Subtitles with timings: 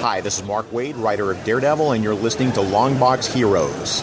[0.00, 4.00] Hi, this is Mark Waid, writer of Daredevil, and you're listening to Longbox Heroes.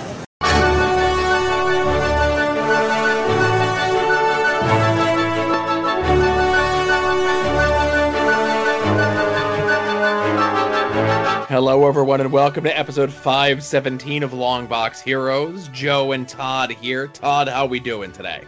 [11.47, 15.67] Hello, everyone, and welcome to episode 517 of Longbox Heroes.
[15.69, 17.07] Joe and Todd here.
[17.07, 18.43] Todd, how are we doing today?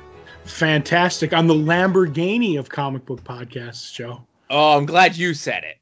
[0.45, 1.34] Fantastic.
[1.34, 4.21] I'm the Lamborghini of comic book podcasts, Joe.
[4.52, 5.79] Oh, I'm glad you said it.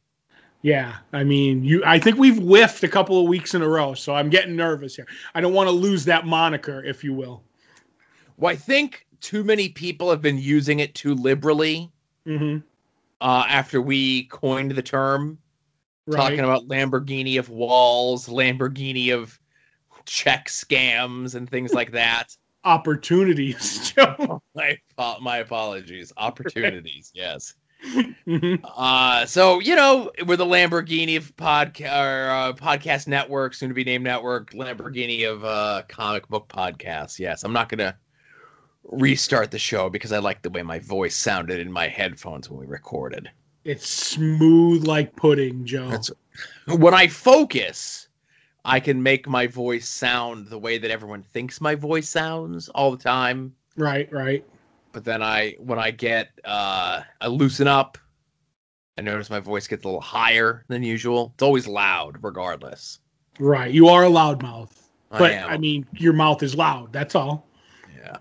[0.67, 1.81] Yeah, I mean, you.
[1.85, 4.97] I think we've whiffed a couple of weeks in a row, so I'm getting nervous
[4.97, 5.07] here.
[5.33, 7.41] I don't want to lose that moniker, if you will.
[8.35, 11.89] Well, I think too many people have been using it too liberally
[12.27, 12.57] Mm-hmm.
[13.21, 15.37] uh, after we coined the term,
[16.05, 16.17] Right.
[16.19, 19.39] talking about Lamborghini of walls, Lamborghini of
[20.05, 22.35] check scams, and things like that.
[22.65, 24.41] Opportunities, Joe.
[24.53, 24.77] my,
[25.21, 26.11] my apologies.
[26.17, 27.55] Opportunities, yes.
[28.63, 33.83] Uh, so you know, we're the Lamborghini of podcast uh, podcast network, soon to be
[33.83, 37.19] named network, Lamborghini of uh, comic book podcasts.
[37.19, 37.97] Yes, I'm not gonna
[38.83, 42.59] restart the show because I like the way my voice sounded in my headphones when
[42.59, 43.29] we recorded.
[43.63, 45.89] It's smooth like pudding, Joe.
[45.89, 46.11] That's
[46.67, 48.07] when I focus,
[48.63, 52.91] I can make my voice sound the way that everyone thinks my voice sounds all
[52.91, 53.55] the time.
[53.75, 54.45] right, right.
[54.97, 57.99] But then I, when I get, uh, I loosen up.
[58.97, 61.33] I notice my voice gets a little higher than usual.
[61.35, 62.97] It's always loud, regardless.
[63.37, 63.71] Right.
[63.71, 64.71] You are a loudmouth.
[65.11, 65.49] I But am.
[65.51, 66.91] I mean, your mouth is loud.
[66.91, 67.45] That's all.
[67.95, 68.17] yeah.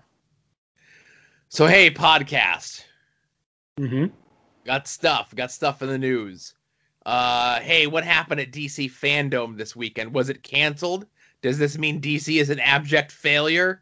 [1.49, 2.83] So hey, podcast.
[3.79, 4.13] Mm-hmm.
[4.63, 5.33] Got stuff.
[5.33, 6.53] Got stuff in the news.
[7.07, 10.13] Uh, hey, what happened at DC Fandom this weekend?
[10.13, 11.07] Was it canceled?
[11.41, 13.81] Does this mean DC is an abject failure,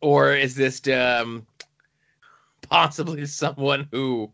[0.00, 1.46] or is this um,
[2.74, 4.30] possibly someone who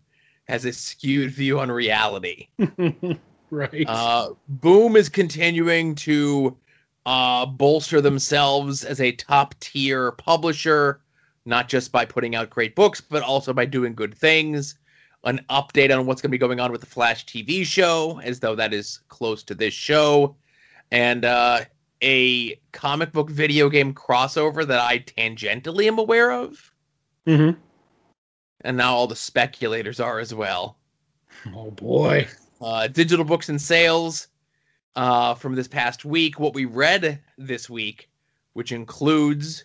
[0.48, 2.48] has a skewed view on reality?
[3.50, 3.84] right.
[3.86, 6.56] Uh, Boom is continuing to
[7.04, 11.00] uh, bolster themselves as a top tier publisher,
[11.44, 14.76] not just by putting out great books, but also by doing good things.
[15.24, 18.40] An update on what's going to be going on with the Flash TV show, as
[18.40, 20.34] though that is close to this show,
[20.90, 21.60] and uh,
[22.02, 26.72] a comic book video game crossover that I tangentially am aware of.
[27.26, 27.60] mm-hmm.
[28.62, 30.76] And now all the speculators are as well.
[31.54, 32.28] Oh boy.
[32.60, 34.28] uh, digital books and sales
[34.96, 36.38] uh, from this past week.
[36.38, 38.10] What we read this week,
[38.52, 39.64] which includes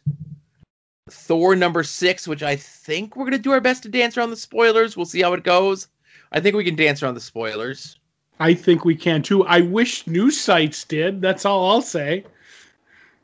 [1.10, 4.30] Thor number six, which I think we're going to do our best to dance around
[4.30, 4.96] the spoilers.
[4.96, 5.88] We'll see how it goes.
[6.32, 8.00] I think we can dance around the spoilers.
[8.40, 9.46] I think we can too.
[9.46, 11.22] I wish news sites did.
[11.22, 12.24] That's all I'll say.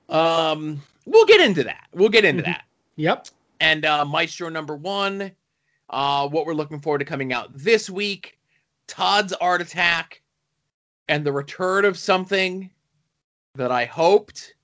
[0.10, 1.88] Um, we'll get into that.
[1.94, 2.48] We'll get into Mhm.
[2.48, 2.66] that.
[2.98, 3.28] Yep.
[3.60, 5.32] And uh, Maestro number one,
[5.92, 8.40] uh, what we're looking forward to coming out this week,
[8.88, 10.22] Todd's Art Attack,
[11.08, 12.70] and the return of something
[13.56, 14.56] that I hoped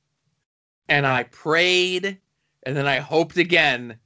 [0.90, 2.18] and I prayed
[2.64, 3.98] and then I hoped again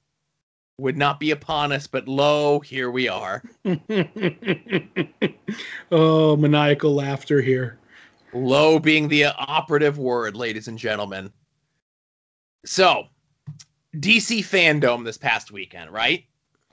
[0.78, 3.44] would not be upon us, but lo, here we are.
[5.92, 7.78] oh, maniacal laughter here.
[8.34, 11.32] Low being the operative word, ladies and gentlemen.
[12.66, 13.08] So,
[13.96, 16.26] DC fandom this past weekend, right?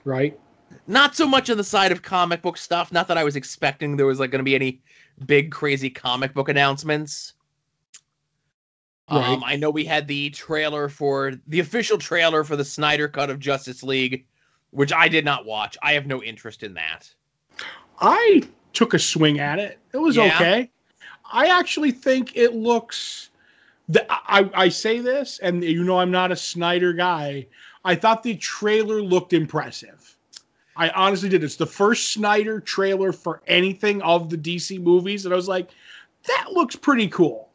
[0.05, 0.39] Right?
[0.87, 2.91] not so much on the side of comic book stuff.
[2.91, 4.81] Not that I was expecting there was like going to be any
[5.25, 7.33] big crazy comic book announcements.
[9.07, 13.31] Um, I know we had the trailer for the official trailer for the Snyder cut
[13.31, 14.25] of Justice League,
[14.69, 15.77] which I did not watch.
[15.81, 17.11] I have no interest in that.
[17.99, 18.43] I
[18.73, 19.79] took a swing at it.
[19.93, 20.35] It was Yeah?
[20.35, 20.69] okay.
[21.31, 23.31] I actually think it looks.
[23.89, 27.47] The, I, I say this, and you know I'm not a Snyder guy.
[27.85, 30.17] I thought the trailer looked impressive.
[30.75, 31.43] I honestly did.
[31.43, 35.69] It's the first Snyder trailer for anything of the DC movies, and I was like,
[36.27, 37.49] that looks pretty cool.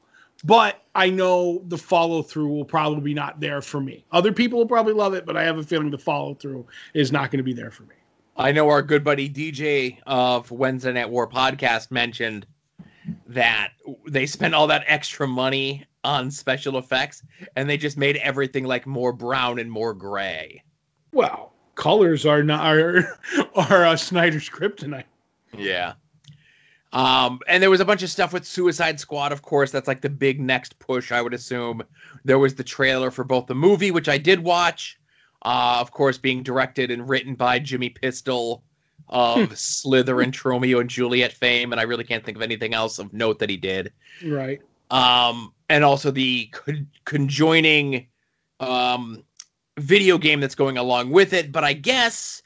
[0.44, 4.04] But I know the follow through will probably be not there for me.
[4.12, 7.10] Other people will probably love it, but I have a feeling the follow through is
[7.10, 7.94] not going to be there for me.
[8.36, 12.46] I know our good buddy DJ of Wednesday Night War podcast mentioned
[13.26, 13.72] that
[14.06, 17.22] they spent all that extra money on special effects
[17.56, 20.62] and they just made everything like more brown and more gray.
[21.12, 23.18] Well, colors are not are
[23.54, 25.04] are uh, Snyder's kryptonite.
[25.56, 25.94] Yeah.
[26.92, 29.72] Um, and there was a bunch of stuff with Suicide Squad, of course.
[29.72, 31.82] That's like the big next push, I would assume.
[32.24, 34.98] There was the trailer for both the movie, which I did watch,
[35.42, 38.62] uh, of course, being directed and written by Jimmy Pistol
[39.08, 42.98] of Slither and Romeo and Juliet fame, and I really can't think of anything else
[42.98, 43.92] of note that he did.
[44.24, 44.60] Right.
[44.90, 48.06] Um, and also the con- conjoining
[48.60, 49.24] um,
[49.78, 51.52] video game that's going along with it.
[51.52, 52.42] But I guess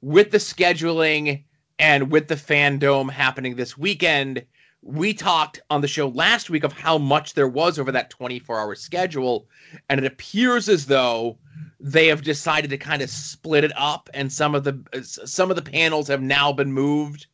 [0.00, 1.44] with the scheduling
[1.78, 4.44] and with the fandom happening this weekend,
[4.82, 8.60] we talked on the show last week of how much there was over that 24
[8.60, 9.46] hour schedule,
[9.88, 11.38] and it appears as though
[11.78, 15.56] they have decided to kind of split it up, and some of the some of
[15.56, 17.26] the panels have now been moved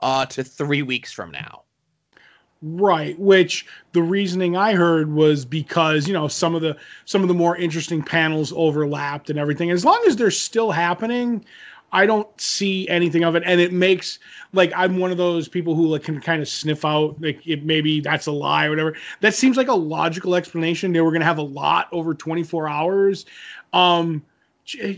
[0.00, 1.62] uh, to three weeks from now.
[2.62, 7.28] Right, which the reasoning I heard was because, you know, some of the some of
[7.28, 9.70] the more interesting panels overlapped and everything.
[9.70, 11.44] As long as they're still happening,
[11.92, 14.18] I don't see anything of it and it makes
[14.52, 17.64] like I'm one of those people who like can kind of sniff out like it
[17.64, 18.96] maybe that's a lie or whatever.
[19.20, 20.92] That seems like a logical explanation.
[20.92, 23.26] They were going to have a lot over 24 hours.
[23.72, 24.22] Um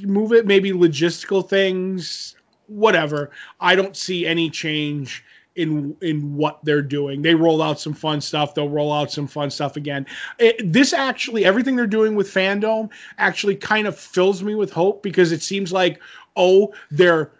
[0.02, 2.34] move it maybe logistical things,
[2.68, 3.30] whatever.
[3.60, 5.24] I don't see any change
[5.58, 7.20] in in what they're doing.
[7.20, 8.54] They roll out some fun stuff.
[8.54, 10.06] They'll roll out some fun stuff again.
[10.38, 12.88] It, this actually, everything they're doing with Fandom
[13.18, 16.00] actually kind of fills me with hope because it seems like
[16.36, 17.32] oh they're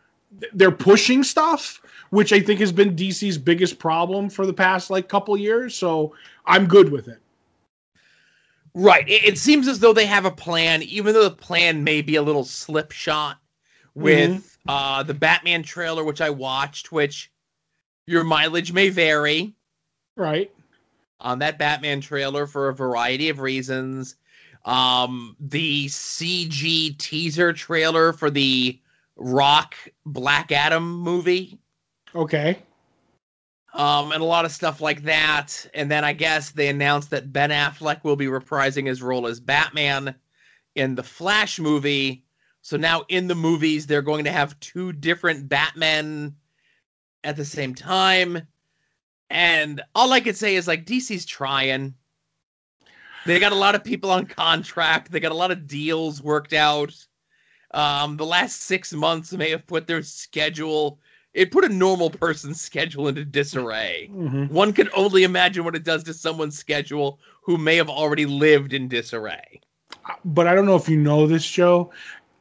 [0.52, 1.80] they're pushing stuff,
[2.10, 5.76] which I think has been DC's biggest problem for the past like couple years.
[5.76, 6.12] So
[6.44, 7.20] I'm good with it.
[8.74, 9.08] Right.
[9.08, 12.16] It, it seems as though they have a plan, even though the plan may be
[12.16, 13.36] a little slipshot
[13.94, 14.70] with mm-hmm.
[14.70, 17.30] uh, the Batman trailer, which I watched, which
[18.08, 19.54] your mileage may vary.
[20.16, 20.50] Right.
[21.20, 24.16] On that Batman trailer for a variety of reasons.
[24.64, 28.80] Um, the CG teaser trailer for the
[29.16, 29.74] Rock
[30.06, 31.58] Black Adam movie.
[32.14, 32.58] Okay.
[33.74, 35.66] Um, and a lot of stuff like that.
[35.74, 39.38] And then I guess they announced that Ben Affleck will be reprising his role as
[39.38, 40.14] Batman
[40.74, 42.24] in the Flash movie.
[42.62, 46.34] So now in the movies, they're going to have two different Batman
[47.24, 48.46] at the same time.
[49.30, 51.94] And all I could say is like DC's trying.
[53.26, 55.10] They got a lot of people on contract.
[55.10, 56.94] They got a lot of deals worked out.
[57.72, 60.98] Um, the last six months may have put their schedule.
[61.34, 64.10] It put a normal person's schedule into disarray.
[64.10, 64.46] Mm-hmm.
[64.46, 68.72] One can only imagine what it does to someone's schedule who may have already lived
[68.72, 69.60] in disarray.
[70.24, 71.92] But I don't know if you know this, Joe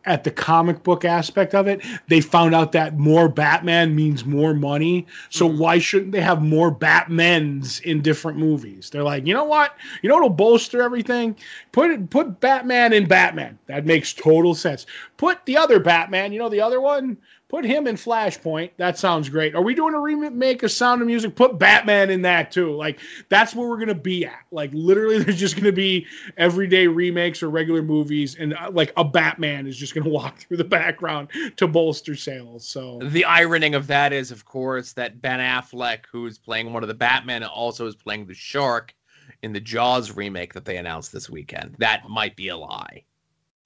[0.08, 4.54] at the comic book aspect of it, they found out that more Batman means more
[4.54, 5.06] money.
[5.30, 5.60] So mm-hmm.
[5.60, 8.90] why shouldn't they have more Batmans in different movies?
[8.90, 9.76] They're like, you know what?
[10.02, 11.36] You know what'll bolster everything?
[11.72, 13.60] Put it, put Batman in Batman.
[13.68, 14.86] That makes total sense.
[15.18, 17.18] Put the other Batman, you know the other one,
[17.50, 18.72] Put him in Flashpoint.
[18.76, 19.56] That sounds great.
[19.56, 21.34] Are we doing a remake of Sound of Music?
[21.34, 22.74] Put Batman in that too.
[22.74, 23.00] Like
[23.30, 24.44] that's where we're gonna be at.
[24.52, 26.06] Like literally, there's just gonna be
[26.36, 30.58] everyday remakes or regular movies, and uh, like a Batman is just gonna walk through
[30.58, 32.68] the background to bolster sales.
[32.68, 36.90] So the ironing of that is, of course, that Ben Affleck, who's playing one of
[36.90, 38.94] the Batman, also is playing the Shark
[39.42, 41.76] in the Jaws remake that they announced this weekend.
[41.80, 43.04] That might be a lie.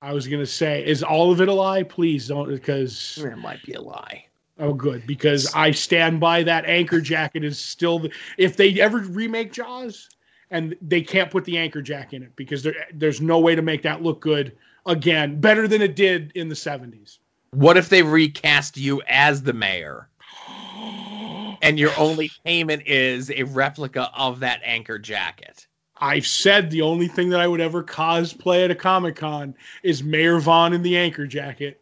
[0.02, 1.84] I was gonna say, is all of it a lie?
[1.84, 4.26] Please don't, because it might be a lie.
[4.58, 8.00] Oh, good, because I stand by that anchor jacket is still.
[8.00, 10.10] The, if they ever remake Jaws,
[10.50, 13.62] and they can't put the anchor jack in it because there, there's no way to
[13.62, 17.20] make that look good again, better than it did in the '70s.
[17.52, 20.10] What if they recast you as the mayor?
[21.62, 25.68] and your only payment is a replica of that anchor jacket.
[26.02, 29.54] I've said the only thing that I would ever cosplay at a Comic Con
[29.84, 31.80] is Mayor Vaughn in the anchor jacket.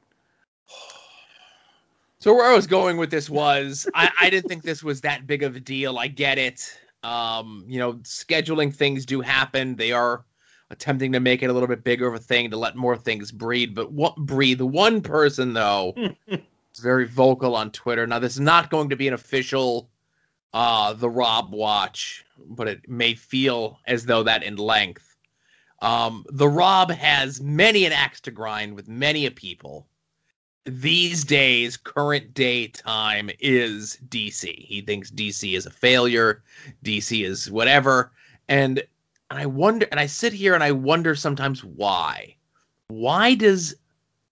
[2.21, 5.25] So where I was going with this was I, I didn't think this was that
[5.25, 5.97] big of a deal.
[5.97, 6.77] I get it.
[7.01, 9.77] Um, you know, scheduling things do happen.
[9.77, 10.25] They are
[10.69, 13.31] attempting to make it a little bit bigger of a thing to let more things
[13.31, 13.73] breed.
[13.73, 14.59] But what breathe?
[14.59, 15.93] One person though
[16.27, 16.39] is
[16.81, 18.05] very vocal on Twitter.
[18.05, 19.87] Now this is not going to be an official
[20.53, 25.15] uh the Rob watch but it may feel as though that in length.
[25.81, 29.87] Um, the Rob has many an axe to grind with many a people.
[30.65, 34.65] These days, current day time is DC.
[34.65, 36.43] He thinks DC is a failure.
[36.83, 38.11] DC is whatever.
[38.49, 38.83] And
[39.31, 42.35] I wonder, and I sit here and I wonder sometimes why.
[42.89, 43.75] Why does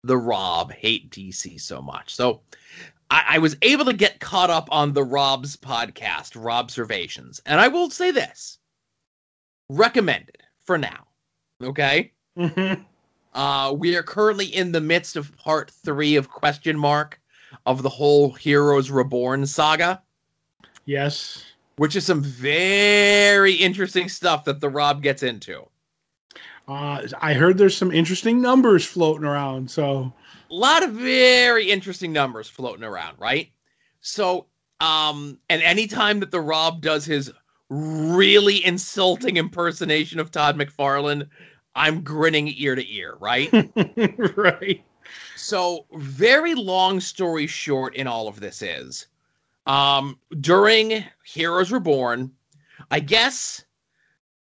[0.03, 2.15] the Rob hate DC so much?
[2.15, 2.41] So
[3.11, 7.69] I, I was able to get caught up on the Rob's podcast, Robservations, and I
[7.69, 8.59] will say this:
[9.69, 11.07] recommended for now.
[11.63, 12.13] Okay.
[12.39, 12.83] Mm-hmm.
[13.35, 17.21] Uh, we are currently in the midst of part three of question mark
[17.65, 20.03] of the whole Heroes Reborn saga.
[20.85, 21.45] Yes.
[21.77, 25.67] Which is some very interesting stuff that the Rob gets into.
[26.69, 29.71] Uh, I heard there's some interesting numbers floating around.
[29.71, 30.13] So
[30.51, 33.51] a lot of very interesting numbers floating around, right?
[34.01, 34.47] So,
[34.81, 37.33] um, and anytime that the Rob does his
[37.69, 41.29] really insulting impersonation of Todd McFarlane,
[41.75, 43.51] I'm grinning ear to ear, right?
[44.37, 44.85] right.
[45.37, 49.07] So, very long story short in all of this is
[49.67, 52.31] Um, during Heroes Reborn,
[52.91, 53.65] I guess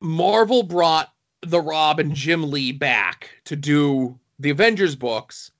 [0.01, 5.51] Marvel brought the Rob and Jim Lee back to do the Avengers books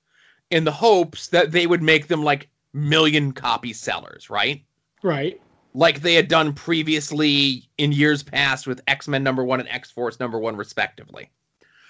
[0.51, 4.63] in the hopes that they would make them like million copy sellers, right?
[5.01, 5.41] Right.
[5.73, 9.89] Like they had done previously in years past with X Men number one and X
[9.89, 11.29] Force number one, respectively.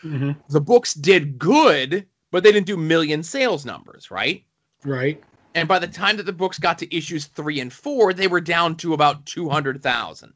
[0.03, 0.31] Mm-hmm.
[0.49, 4.43] The books did good, but they didn't do million sales numbers, right?
[4.85, 5.21] Right.
[5.53, 8.41] And by the time that the books got to issues three and four, they were
[8.41, 10.33] down to about 200,000.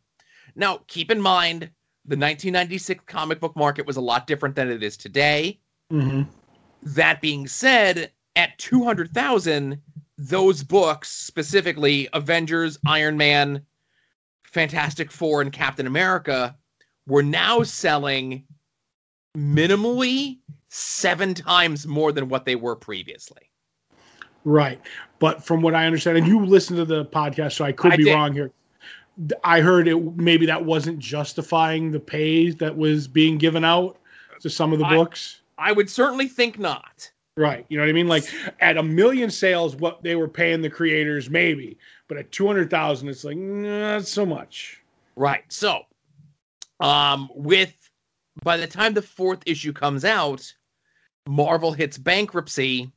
[0.55, 1.61] Now, keep in mind,
[2.05, 5.59] the 1996 comic book market was a lot different than it is today.
[5.91, 6.23] Mm-hmm.
[6.83, 9.81] That being said, at 200,000,
[10.17, 13.65] those books, specifically Avengers, Iron Man,
[14.43, 16.55] Fantastic Four, and Captain America,
[17.07, 18.45] were now selling
[19.37, 20.37] minimally
[20.69, 23.49] seven times more than what they were previously.
[24.43, 24.79] Right.
[25.19, 27.97] But from what I understand, and you listened to the podcast, so I could I
[27.97, 28.13] be did.
[28.13, 28.51] wrong here.
[29.43, 33.97] I heard it maybe that wasn't justifying the pay that was being given out
[34.41, 35.41] to some of the I- books.
[35.57, 37.09] I would certainly think not.
[37.37, 37.65] Right.
[37.67, 38.07] You know what I mean?
[38.07, 38.25] Like
[38.61, 41.77] at a million sales, what they were paying the creators, maybe.
[42.07, 44.81] But at 200,000, it's like, not so much.
[45.15, 45.43] Right.
[45.49, 45.81] So,
[46.79, 47.73] um, with
[48.43, 50.53] by the time the fourth issue comes out,
[51.27, 52.91] Marvel hits bankruptcy.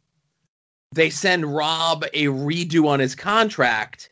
[0.92, 4.10] They send Rob a redo on his contract,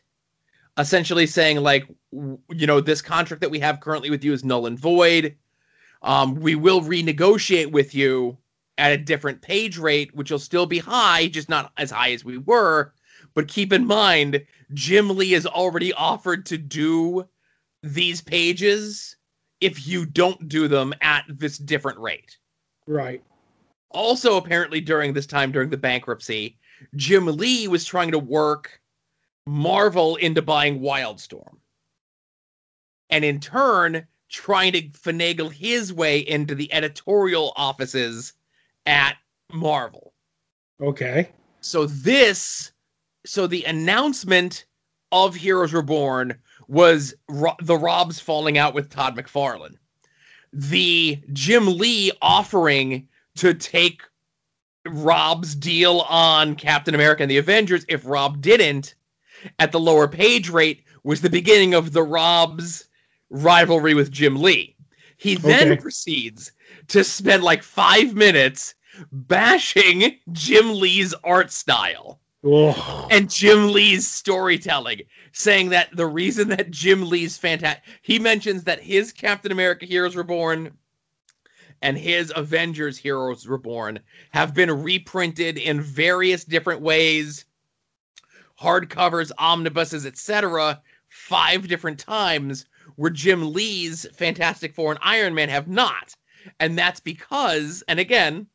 [0.77, 4.65] essentially saying like, you know, this contract that we have currently with you is null
[4.65, 5.35] and void.
[6.01, 8.37] Um, we will renegotiate with you
[8.77, 12.23] at a different page rate, which will still be high, just not as high as
[12.23, 12.93] we were.
[13.33, 17.27] But keep in mind, Jim Lee has already offered to do
[17.83, 19.15] these pages
[19.61, 22.37] if you don't do them at this different rate.
[22.85, 23.23] Right.
[23.89, 26.57] Also, apparently, during this time, during the bankruptcy,
[26.95, 28.81] Jim Lee was trying to work
[29.47, 31.57] Marvel into buying Wildstorm.
[33.09, 38.33] And in turn, trying to finagle his way into the editorial offices
[38.87, 39.17] at
[39.53, 40.13] Marvel.
[40.81, 41.29] Okay.
[41.61, 42.71] So this,
[43.25, 44.65] so the announcement
[45.11, 49.77] of Heroes Reborn was Ro- the Robs falling out with Todd McFarlane.
[50.53, 54.01] The Jim Lee offering to take
[54.85, 58.95] Rob's deal on Captain America and the Avengers if Rob didn't
[59.59, 62.87] at the lower page rate was the beginning of the Rob's
[63.29, 64.75] rivalry with Jim Lee.
[65.17, 65.81] He then Okay.
[65.81, 66.51] proceeds
[66.87, 68.75] to spend like five minutes
[69.11, 73.07] bashing Jim Lee's art style Oh.
[73.11, 75.01] and Jim Lee's storytelling,
[75.31, 80.15] saying that the reason that Jim Lee's fantastic, he mentions that his Captain America Heroes
[80.15, 80.71] Reborn
[81.81, 83.99] and his Avengers Heroes Reborn
[84.31, 87.45] have been reprinted in various different ways,
[88.59, 95.67] hardcovers, omnibuses, etc., five different times, where Jim Lee's Fantastic Four and Iron Man have
[95.67, 96.15] not.
[96.59, 98.47] And that's because, and again,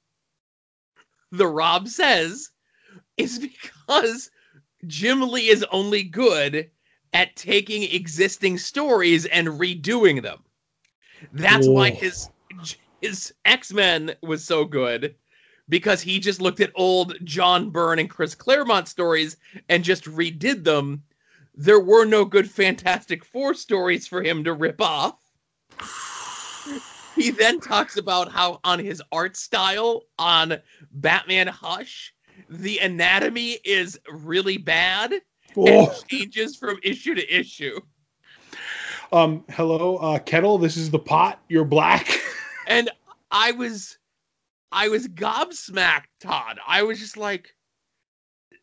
[1.33, 2.51] the Rob says,
[3.17, 4.31] is because
[4.87, 6.71] Jim Lee is only good
[7.13, 10.45] at taking existing stories and redoing them.
[11.33, 12.29] That's why his
[13.01, 15.15] his X-Men was so good
[15.69, 19.37] because he just looked at old John Byrne and Chris Claremont stories
[19.69, 21.03] and just redid them.
[21.55, 25.19] There were no good Fantastic Four stories for him to rip off.
[27.17, 30.61] He then talks about how on his art style on
[30.93, 32.15] Batman Hush,
[32.49, 35.23] the anatomy is really bad and
[35.57, 35.95] Oh.
[36.09, 37.79] changes from issue to issue.
[39.13, 40.59] Um, hello, uh, Kettle.
[40.59, 41.41] This is the pot.
[41.49, 42.09] You're black.
[42.69, 42.91] And
[43.31, 43.99] I was
[44.71, 46.59] I was gobsmacked, Todd.
[46.67, 47.55] I was just like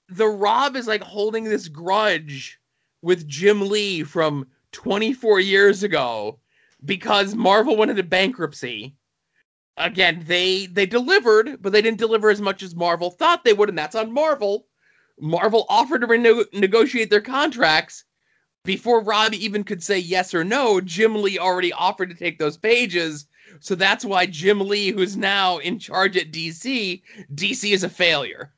[0.08, 2.60] the Rob is like holding this grudge
[3.02, 6.40] with Jim Lee from 24 years ago
[6.86, 8.96] because Marvel went into bankruptcy.
[9.78, 13.70] Again, they they delivered, but they didn't deliver as much as Marvel thought they would,
[13.70, 14.68] and that's on Marvel.
[15.20, 18.04] Marvel offered to renegotiate their contracts
[18.66, 20.82] before Rob even could say yes or no.
[20.82, 23.26] Jim Lee already offered to take those pages,
[23.60, 27.02] so that's why Jim Lee, who's now in charge at DC,
[27.34, 28.52] DC is a failure.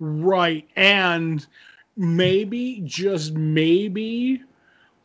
[0.00, 0.68] Right.
[0.76, 1.44] And
[1.96, 4.42] maybe, just maybe,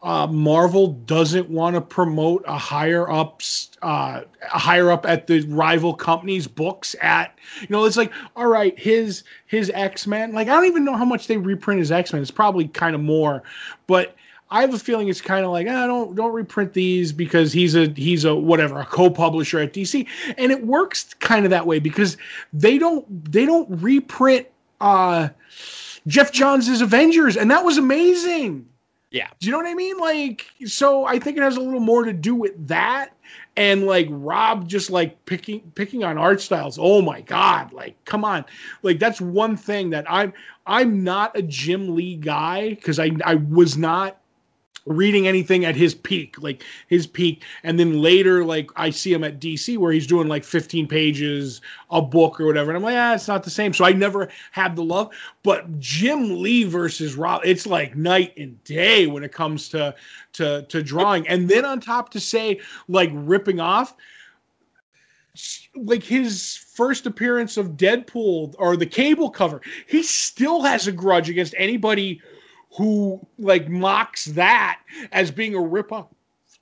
[0.04, 4.22] uh, Marvel doesn't want to promote a higher ups, uh,
[4.54, 8.78] a higher up at the rival company's books at, you know, it's like, all right,
[8.78, 12.22] his, his X-Men, like, I don't even know how much they reprint his X-Men.
[12.22, 13.44] It's probably kind of more,
[13.88, 14.14] but
[14.52, 17.74] I have a feeling it's kind of like, ah, don't, don't reprint these because he's
[17.74, 20.06] a, he's a, whatever, a co-publisher at DC.
[20.38, 22.18] And it works kind of that way because
[22.52, 24.48] they don't, they don't reprint,
[24.82, 25.30] uh,
[26.08, 28.68] Geoff Johns' Avengers, and that was amazing.
[29.14, 29.30] Yeah.
[29.40, 29.98] Do you know what I mean?
[30.00, 33.14] Like, so I think it has a little more to do with that.
[33.56, 36.80] And like Rob just like picking picking on art styles.
[36.82, 37.72] Oh my God.
[37.72, 38.44] Like, come on.
[38.82, 40.34] Like that's one thing that I'm
[40.66, 44.18] I'm not a Jim Lee guy because I I was not
[44.86, 47.44] reading anything at his peak, like his peak.
[47.64, 51.62] And then later, like I see him at DC where he's doing like 15 pages,
[51.90, 52.72] a book or whatever.
[52.72, 53.74] And I'm like, ah, it's not the same.
[53.74, 55.14] So I never had the love.
[55.44, 59.96] But Jim Lee versus Rob, it's like night and day when it comes to
[60.34, 61.28] to to drawing.
[61.28, 63.96] And then on top to say like ripping off
[65.76, 71.30] like his first appearance of Deadpool or the cable cover, he still has a grudge
[71.30, 72.22] against anybody
[72.76, 74.80] who like mocks that
[75.12, 76.08] as being a ripoff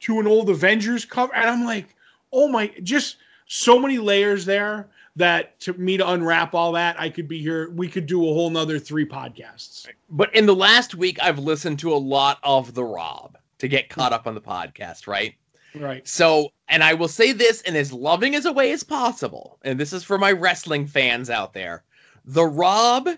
[0.02, 1.34] to an old Avengers cover.
[1.34, 1.96] And I'm like,
[2.34, 7.10] oh my, just so many layers there that to me to unwrap all that, I
[7.10, 7.70] could be here.
[7.72, 9.88] We could do a whole nother three podcasts.
[10.10, 13.90] But in the last week, I've listened to a lot of The Rob to get
[13.90, 15.36] caught up on the podcast, right?
[15.76, 16.06] Right.
[16.08, 19.80] So, and I will say this in as loving as a way as possible, and
[19.80, 21.84] this is for my wrestling fans out there.
[22.26, 23.10] The Rob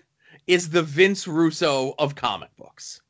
[0.47, 3.01] is the Vince Russo of comic books.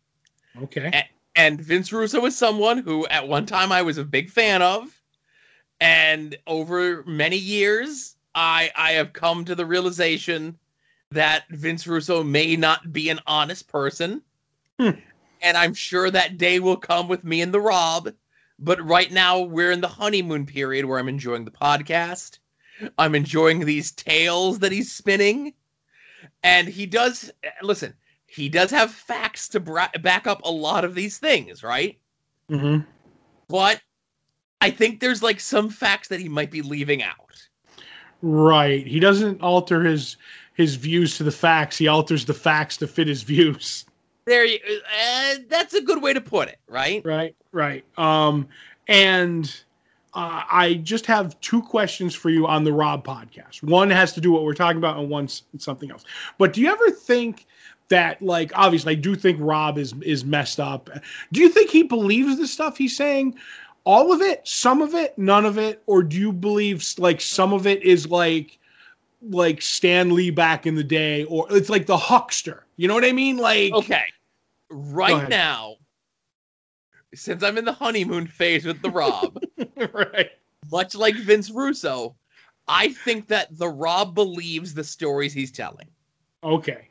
[0.62, 0.90] Okay.
[0.94, 4.62] And, and Vince Russo is someone who at one time I was a big fan
[4.62, 5.02] of.
[5.80, 10.58] And over many years, I I have come to the realization
[11.12, 14.22] that Vince Russo may not be an honest person.
[14.80, 14.92] Hmm.
[15.42, 18.14] And I'm sure that day will come with me and the Rob.
[18.60, 22.40] But right now we're in the honeymoon period where I'm enjoying the podcast.
[22.98, 25.54] I'm enjoying these tales that he's spinning
[26.44, 27.32] and he does
[27.62, 27.94] listen
[28.28, 31.98] he does have facts to bra- back up a lot of these things right?
[32.50, 32.84] Mm-hmm.
[33.48, 33.82] but
[34.62, 37.18] i think there's like some facts that he might be leaving out.
[38.26, 38.88] Right.
[38.88, 40.16] He doesn't alter his
[40.54, 41.78] his views to the facts.
[41.78, 43.86] He alters the facts to fit his views.
[44.26, 47.04] There you uh, that's a good way to put it right?
[47.04, 47.84] Right right.
[47.98, 48.48] Um
[48.88, 49.54] and
[50.16, 53.64] uh, I just have two questions for you on the Rob podcast.
[53.64, 56.06] One has to do what we're talking about, and one's something else.
[56.38, 57.48] But do you ever think
[57.90, 60.90] that, like, obviously, I do think Rob is is messed up.
[61.32, 63.36] Do you think he believes the stuff he's saying?
[63.86, 67.52] All of it, some of it, none of it, or do you believe like some
[67.52, 68.60] of it is like
[69.30, 72.66] like Stan Lee back in the day, or it's like the huckster?
[72.78, 73.38] You know what I mean?
[73.38, 74.04] Like, okay,
[74.70, 75.78] right now,
[77.14, 79.42] since I'm in the honeymoon phase with the Rob,
[79.94, 80.32] right?
[80.72, 82.16] Much like Vince Russo,
[82.68, 85.88] I think that the Rob believes the stories he's telling.
[86.44, 86.88] Okay.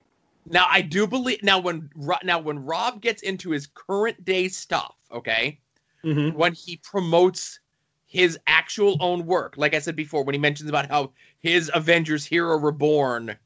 [0.46, 1.90] Now I do believe now when
[2.24, 5.61] now when Rob gets into his current day stuff, okay,
[6.04, 6.37] mm-hmm.
[6.37, 7.61] when he promotes
[8.06, 12.26] his actual own work, like I said before, when he mentions about how his Avengers
[12.26, 13.37] Hero Reborn,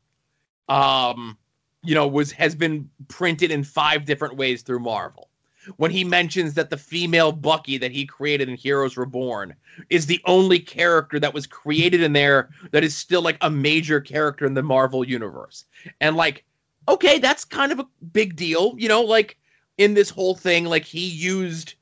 [0.69, 1.37] um,
[1.83, 5.29] you know, was has been printed in five different ways through Marvel
[5.77, 9.55] when he mentions that the female Bucky that he created in Heroes Reborn
[9.91, 14.01] is the only character that was created in there that is still like a major
[14.01, 15.65] character in the Marvel universe.
[16.01, 16.45] And like,
[16.89, 19.37] okay, that's kind of a big deal, you know, like
[19.79, 21.75] in this whole thing, like he used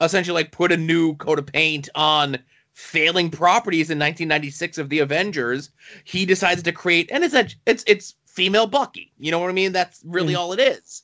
[0.00, 2.38] essentially like put a new coat of paint on
[2.72, 5.70] failing properties in 1996 of the Avengers.
[6.04, 9.12] He decides to create, and it's a, it's it's female Bucky.
[9.18, 9.72] You know what I mean?
[9.72, 10.38] That's really mm.
[10.38, 11.02] all it is.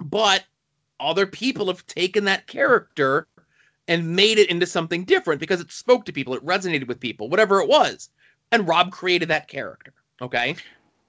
[0.00, 0.44] But
[1.00, 3.26] other people have taken that character
[3.88, 7.28] and made it into something different because it spoke to people, it resonated with people,
[7.28, 8.10] whatever it was.
[8.52, 9.92] And Rob created that character.
[10.20, 10.56] Okay.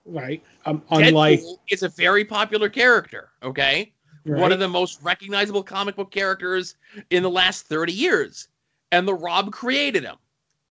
[0.06, 0.44] Right.
[0.66, 3.30] Um, unlike Deadpool is a very popular character.
[3.44, 3.92] Okay.
[4.26, 4.42] Right.
[4.42, 6.76] One of the most recognizable comic book characters
[7.10, 8.48] in the last 30 years.
[8.92, 10.16] And the Rob created him.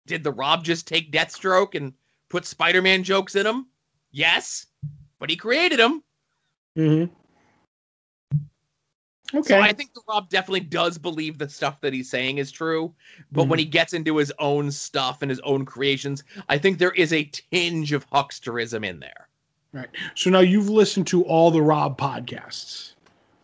[0.07, 1.92] Did the Rob just take Deathstroke and
[2.28, 3.66] put Spider Man jokes in him?
[4.11, 4.66] Yes.
[5.18, 6.02] But he created him.
[6.76, 7.12] Mm-hmm.
[9.35, 9.49] Okay.
[9.49, 12.95] So I think the Rob definitely does believe the stuff that he's saying is true,
[13.31, 13.51] but mm-hmm.
[13.51, 17.12] when he gets into his own stuff and his own creations, I think there is
[17.12, 19.29] a tinge of hucksterism in there.
[19.73, 19.88] Right.
[20.14, 22.95] So now you've listened to all the Rob podcasts.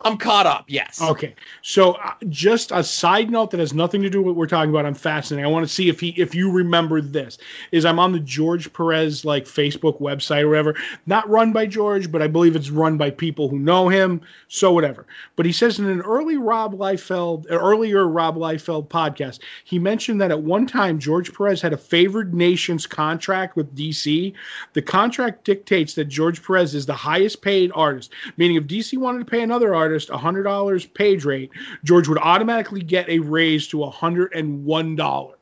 [0.05, 0.67] I'm caught up.
[0.69, 1.01] Yes.
[1.01, 1.35] Okay.
[1.63, 4.69] So uh, just a side note that has nothing to do with what we're talking
[4.69, 4.85] about.
[4.85, 5.47] I'm fascinated.
[5.47, 7.39] I want to see if he if you remember this.
[7.73, 10.77] Is I'm on the George Perez like Facebook website or whatever.
[11.07, 14.21] Not run by George, but I believe it's run by people who know him.
[14.49, 15.07] So whatever.
[15.37, 20.31] But he says in an early Rob Liefeld, earlier Rob Liefeld podcast, he mentioned that
[20.31, 24.35] at one time George Perez had a favored nations contract with DC.
[24.75, 29.21] The contract dictates that George Perez is the highest paid artist, meaning if DC wanted
[29.21, 31.51] to pay another artist artist $100 page rate,
[31.85, 35.35] George would automatically get a raise to $101,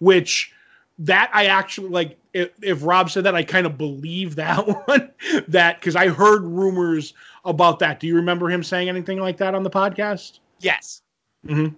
[0.00, 0.52] which
[0.98, 5.10] that I actually like if, if Rob said that, I kind of believe that one.
[5.48, 8.00] that because I heard rumors about that.
[8.00, 10.40] Do you remember him saying anything like that on the podcast?
[10.60, 11.02] Yes.
[11.46, 11.74] Mm-hmm.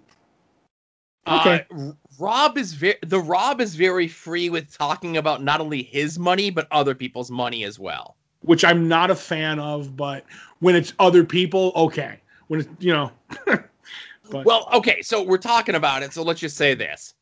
[1.29, 1.67] Okay.
[1.75, 6.19] Uh, Rob is very the Rob is very free with talking about not only his
[6.19, 8.17] money but other people's money as well.
[8.47, 10.25] Which I'm not a fan of, but
[10.61, 12.19] when it's other people, okay.
[12.49, 13.13] When it's you know.
[13.45, 14.45] but.
[14.45, 16.13] Well, okay, so we're talking about it.
[16.13, 17.15] So let's just say this: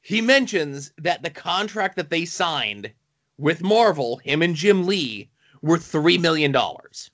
[0.00, 2.90] he mentions that the contract that they signed
[3.38, 5.28] with Marvel, him and Jim Lee,
[5.62, 7.10] were three million dollars.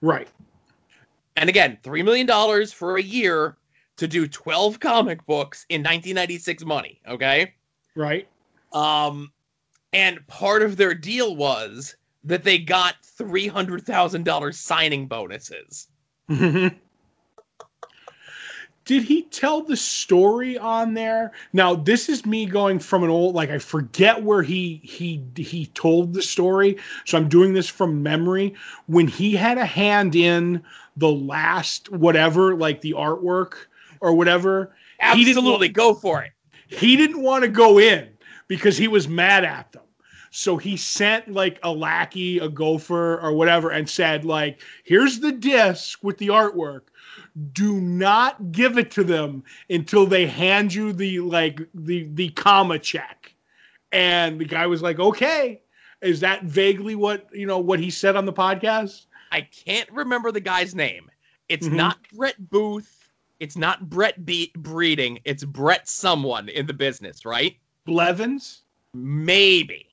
[0.00, 0.28] Right.
[1.36, 3.56] And again, three million dollars for a year
[3.96, 7.54] to do 12 comic books in 1996 money, okay?
[7.94, 8.28] Right.
[8.72, 9.32] Um
[9.92, 15.88] and part of their deal was that they got $300,000 signing bonuses.
[18.90, 21.32] Did he tell the story on there?
[21.52, 25.66] Now, this is me going from an old like I forget where he he he
[25.66, 28.54] told the story, so I'm doing this from memory.
[28.86, 30.62] When he had a hand in
[30.96, 33.54] the last whatever, like the artwork
[34.00, 34.74] or whatever.
[34.98, 36.32] Absolutely, go for it.
[36.66, 38.08] He didn't want to go in
[38.48, 39.82] because he was mad at them.
[40.30, 45.32] So he sent like a lackey, a gopher, or whatever, and said, like, here's the
[45.32, 46.82] disc with the artwork.
[47.52, 52.78] Do not give it to them until they hand you the like the the comma
[52.78, 53.34] check.
[53.92, 55.60] And the guy was like, okay.
[56.00, 59.06] Is that vaguely what you know what he said on the podcast?
[59.32, 61.10] I can't remember the guy's name.
[61.48, 61.76] It's mm-hmm.
[61.76, 63.00] not Brett Booth
[63.40, 65.18] it's not Brett Be- Breeding.
[65.24, 67.56] It's Brett someone in the business, right?
[67.86, 68.62] Blevins?
[68.92, 69.89] Maybe.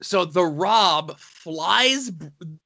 [0.00, 2.12] So the Rob flies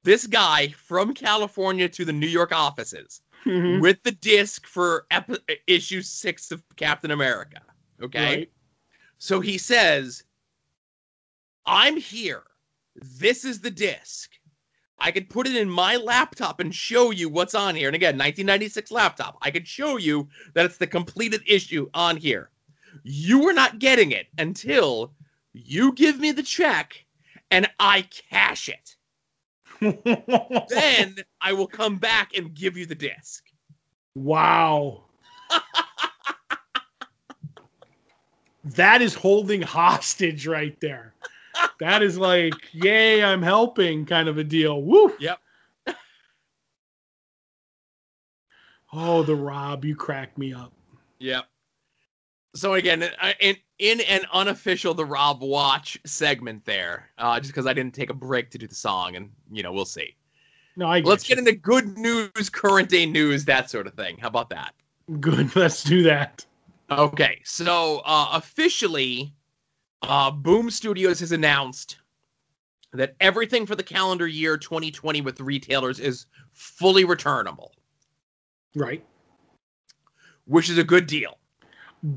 [0.02, 3.80] this guy from California to the New York offices mm-hmm.
[3.80, 7.60] with the disc for ep- issue six of Captain America.
[8.02, 8.36] Okay.
[8.36, 8.52] Right.
[9.18, 10.24] So he says,
[11.64, 12.42] I'm here.
[12.96, 14.30] This is the disc.
[14.98, 17.88] I could put it in my laptop and show you what's on here.
[17.88, 19.38] And again, 1996 laptop.
[19.42, 22.50] I could show you that it's the completed issue on here.
[23.02, 25.12] You are not getting it until
[25.52, 27.04] you give me the check
[27.52, 28.96] and I cash it.
[30.70, 33.44] then I will come back and give you the disc.
[34.14, 35.04] Wow.
[38.64, 41.14] that is holding hostage right there
[41.80, 44.82] that is like, yay, I'm helping kind of a deal.
[44.82, 45.12] Woo.
[45.18, 45.38] Yep.
[48.92, 50.72] oh, the Rob, you crack me up.
[51.18, 51.46] Yep.
[52.54, 57.66] So again, uh, in in an unofficial the Rob Watch segment there, uh, just because
[57.66, 60.14] I didn't take a break to do the song, and you know we'll see.
[60.76, 61.00] No, I.
[61.00, 61.34] Let's you.
[61.34, 64.18] get into good news, current day news, that sort of thing.
[64.18, 64.74] How about that?
[65.18, 65.54] Good.
[65.56, 66.46] Let's do that.
[66.90, 69.34] Okay, so uh, officially,
[70.02, 71.96] uh, Boom Studios has announced
[72.92, 77.72] that everything for the calendar year 2020 with retailers is fully returnable.
[78.76, 79.04] Right.
[80.44, 81.38] Which is a good deal.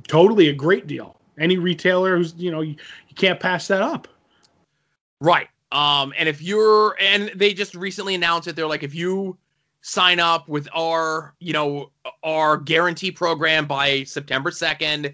[0.08, 1.18] Totally a great deal.
[1.40, 2.76] Any retailer who's, you know, you,
[3.08, 4.08] you can't pass that up.
[5.20, 5.48] Right.
[5.72, 9.38] Um, and if you're, and they just recently announced it, they're like, if you
[9.82, 11.92] sign up with our, you know,
[12.24, 15.14] our guarantee program by September 2nd,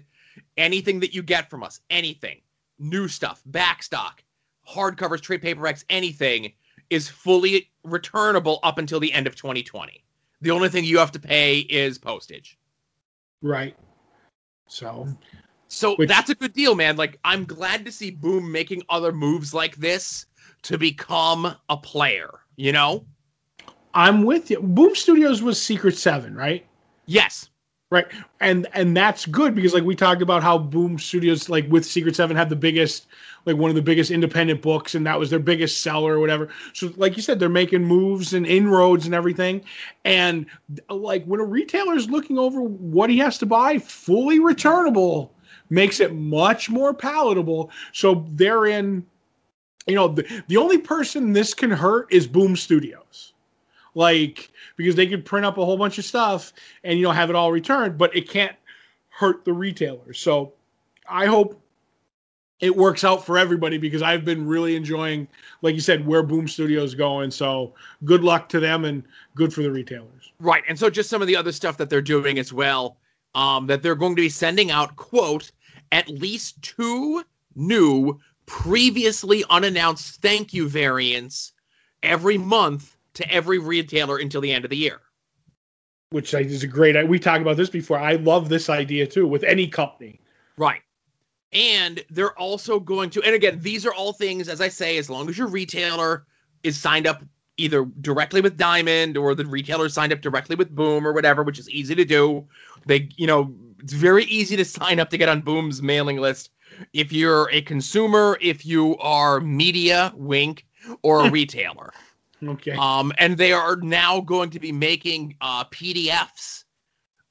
[0.56, 2.40] anything that you get from us, anything,
[2.78, 4.20] new stuff, back backstock,
[4.68, 6.52] hardcovers, trade paperbacks, anything
[6.90, 10.04] is fully returnable up until the end of 2020.
[10.40, 12.58] The only thing you have to pay is postage.
[13.40, 13.76] Right.
[14.68, 15.08] So
[15.72, 16.96] so which, that's a good deal, man.
[16.96, 20.26] Like I'm glad to see Boom making other moves like this
[20.62, 23.04] to become a player, you know?
[23.94, 24.60] I'm with you.
[24.60, 26.64] Boom Studios was Secret 7, right?
[27.06, 27.48] Yes
[27.92, 28.06] right
[28.40, 32.16] and and that's good because like we talked about how boom studios like with secret
[32.16, 33.06] seven had the biggest
[33.44, 36.48] like one of the biggest independent books and that was their biggest seller or whatever
[36.72, 39.60] so like you said they're making moves and inroads and everything
[40.06, 40.46] and
[40.88, 45.34] like when a retailer is looking over what he has to buy fully returnable
[45.72, 49.04] makes it much more palatable so they're in
[49.86, 53.32] you know the, the only person this can hurt is boom studios
[53.94, 56.52] like because they could print up a whole bunch of stuff
[56.84, 58.56] and you know have it all returned, but it can't
[59.10, 60.18] hurt the retailers.
[60.18, 60.52] So
[61.08, 61.60] I hope
[62.60, 65.26] it works out for everybody because I've been really enjoying,
[65.62, 67.30] like you said, where Boom Studios going.
[67.30, 69.02] So good luck to them and
[69.34, 70.32] good for the retailers.
[70.38, 72.96] Right, and so just some of the other stuff that they're doing as well.
[73.34, 75.52] Um, that they're going to be sending out quote
[75.92, 77.22] at least two
[77.54, 81.52] new previously unannounced thank you variants
[82.02, 85.00] every month to every retailer until the end of the year.
[86.10, 87.08] Which is a great.
[87.08, 87.98] We talked about this before.
[87.98, 90.20] I love this idea too with any company.
[90.56, 90.82] Right.
[91.52, 95.10] and they're also going to, and again, these are all things, as I say, as
[95.10, 96.24] long as your retailer
[96.62, 97.22] is signed up
[97.58, 101.58] either directly with Diamond or the retailer signed up directly with Boom or whatever, which
[101.58, 102.46] is easy to do.
[102.86, 106.50] They, you know, it's very easy to sign up to get on Boom's mailing list
[106.92, 110.66] if you're a consumer, if you are media, wink,
[111.02, 111.92] or a retailer.
[112.42, 112.72] Okay.
[112.72, 116.64] Um, and they are now going to be making uh, PDFs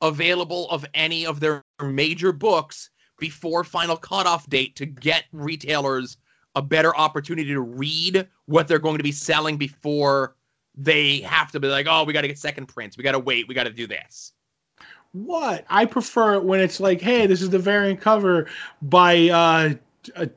[0.02, 6.18] available of any of their major books before final cutoff date to get retailers
[6.56, 10.36] a better opportunity to read what they're going to be selling before
[10.76, 13.20] they have to be like, oh, we got to get second prints, we got to
[13.20, 14.34] wait, we got to do this.
[15.14, 15.66] What?
[15.70, 18.48] I prefer it when it's like, hey, this is the variant cover
[18.82, 19.74] by uh,
[20.16, 20.30] a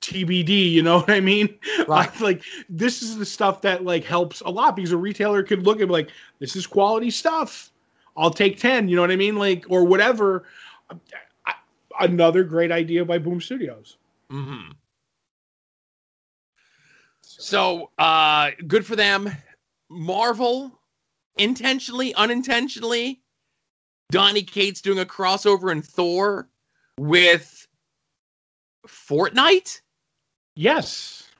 [0.00, 0.72] TBD.
[0.72, 1.54] You know what I mean?
[1.86, 2.20] Right.
[2.20, 5.80] like this is the stuff that like helps a lot because a retailer could look
[5.80, 7.70] at like this is quality stuff.
[8.16, 8.88] I'll take ten.
[8.88, 9.36] You know what I mean?
[9.36, 10.44] Like or whatever.
[11.46, 11.54] I,
[12.00, 13.96] another great idea by Boom Studios.
[14.30, 14.72] Mm-hmm.
[17.22, 19.30] So, uh, good for them.
[19.90, 20.78] Marvel,
[21.36, 23.20] intentionally, unintentionally,
[24.10, 26.48] Donny Cates doing a crossover in Thor
[26.98, 27.66] with
[28.86, 29.80] Fortnite.
[30.54, 31.30] Yes.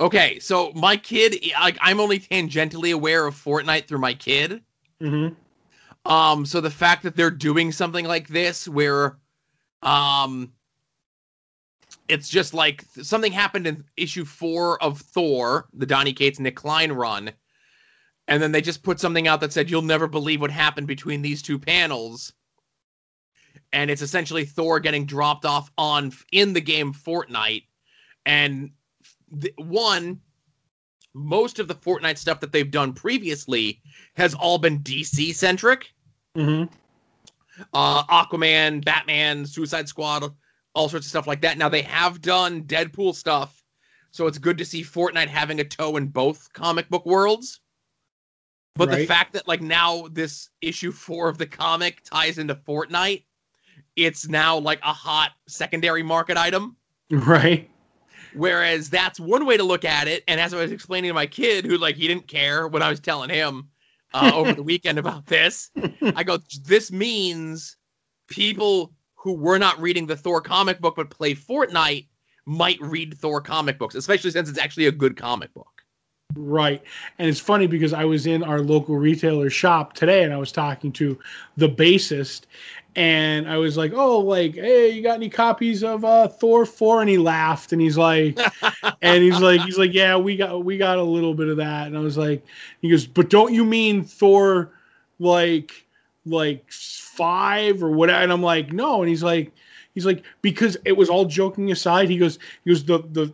[0.00, 4.62] Okay, so my kid, like, I'm only tangentially aware of Fortnite through my kid.
[5.00, 6.10] Mm-hmm.
[6.10, 9.18] Um, so the fact that they're doing something like this, where,
[9.82, 10.52] um,
[12.08, 16.92] it's just like something happened in issue four of Thor, the Donny Cates Nic Klein
[16.92, 17.30] run,
[18.28, 21.22] and then they just put something out that said you'll never believe what happened between
[21.22, 22.32] these two panels,
[23.72, 27.64] and it's essentially Thor getting dropped off on in the game Fortnite,
[28.24, 28.70] and
[29.40, 30.20] th- one.
[31.14, 33.80] Most of the Fortnite stuff that they've done previously
[34.14, 35.92] has all been DC centric.
[36.36, 36.72] Mm-hmm.
[37.72, 40.32] Uh, Aquaman, Batman, Suicide Squad,
[40.74, 41.58] all sorts of stuff like that.
[41.58, 43.64] Now they have done Deadpool stuff,
[44.12, 47.58] so it's good to see Fortnite having a toe in both comic book worlds.
[48.76, 53.24] But the fact that like now this issue four of the comic ties into Fortnite,
[53.96, 56.76] it's now like a hot secondary market item.
[57.10, 57.68] Right.
[58.34, 60.22] Whereas that's one way to look at it.
[60.28, 62.90] And as I was explaining to my kid, who like he didn't care when I
[62.90, 63.68] was telling him
[64.14, 65.70] uh, over the weekend about this,
[66.14, 67.76] I go, this means
[68.28, 72.06] people who were not reading the Thor comic book but play Fortnite
[72.46, 75.77] might read Thor comic books, especially since it's actually a good comic book.
[76.36, 76.82] Right.
[77.18, 80.52] And it's funny because I was in our local retailer shop today and I was
[80.52, 81.18] talking to
[81.56, 82.42] the bassist
[82.96, 87.00] and I was like, "Oh, like, hey, you got any copies of uh Thor 4?"
[87.00, 88.38] and he laughed and he's like
[89.02, 91.86] and he's like he's like, "Yeah, we got we got a little bit of that."
[91.86, 92.44] And I was like
[92.82, 94.70] he goes, "But don't you mean Thor
[95.18, 95.86] like
[96.26, 99.52] like 5 or what?" And I'm like, "No." And he's like
[99.94, 102.10] he's like because it was all joking aside.
[102.10, 103.32] He goes he goes the the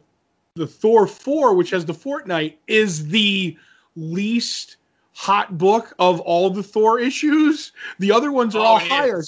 [0.56, 3.56] the Thor 4, which has the Fortnite, is the
[3.96, 4.76] least
[5.12, 7.72] hot book of all the Thor issues.
[7.98, 9.22] The other ones are Oh, all it higher.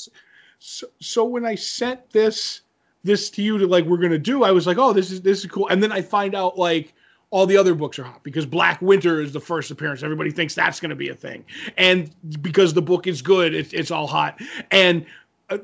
[0.60, 2.60] So, so when I sent this
[3.02, 5.40] this to you to like we're gonna do, I was like, oh, this is this
[5.40, 5.66] is cool.
[5.66, 6.94] And then I find out like
[7.30, 10.04] all the other books are hot because Black Winter is the first appearance.
[10.04, 11.44] Everybody thinks that's going to be a thing,
[11.76, 14.40] and because the book is good, it's it's all hot.
[14.70, 15.04] And
[15.50, 15.58] uh,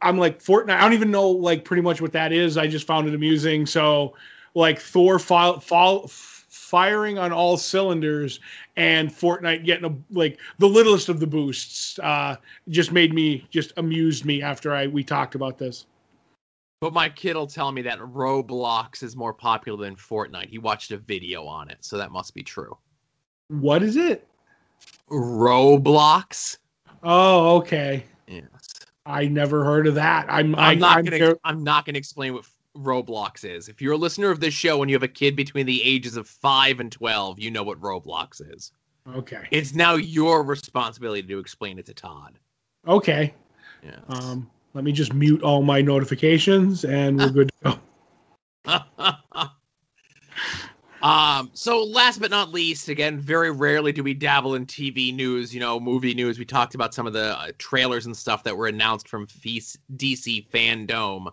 [0.00, 0.70] I'm like Fortnite.
[0.76, 2.56] I don't even know like pretty much what that is.
[2.56, 3.66] I just found it amusing.
[3.66, 4.14] So
[4.56, 8.40] like Thor file, file, firing on all cylinders
[8.76, 12.36] and Fortnite getting a like the littlest of the boosts uh,
[12.70, 15.86] just made me just amused me after I we talked about this.
[16.80, 20.48] But my kid will tell me that Roblox is more popular than Fortnite.
[20.48, 22.76] He watched a video on it, so that must be true.
[23.48, 24.26] What is it?
[25.10, 26.58] Roblox?
[27.02, 28.04] Oh, okay.
[28.26, 28.74] Yes.
[29.04, 30.26] I never heard of that.
[30.28, 32.44] I'm I'm I, not I'm gonna I'm not gonna explain what
[32.76, 33.68] Roblox is.
[33.68, 36.16] If you're a listener of this show and you have a kid between the ages
[36.16, 38.72] of five and twelve, you know what Roblox is.
[39.14, 39.42] okay.
[39.50, 42.38] It's now your responsibility to explain it to Todd.
[42.86, 43.34] Okay.
[43.82, 43.98] Yeah.
[44.08, 47.80] Um, let me just mute all my notifications and we're good to
[48.64, 48.78] go.
[51.02, 55.54] um, so last but not least, again, very rarely do we dabble in TV news,
[55.54, 56.38] you know, movie news.
[56.38, 59.78] We talked about some of the uh, trailers and stuff that were announced from Feast,
[59.96, 61.32] DC Fandom.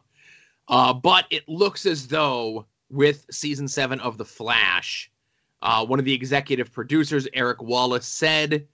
[0.68, 5.12] Uh, but it looks as though with season seven of The Flash,
[5.62, 8.68] uh, one of the executive producers, Eric Wallace, said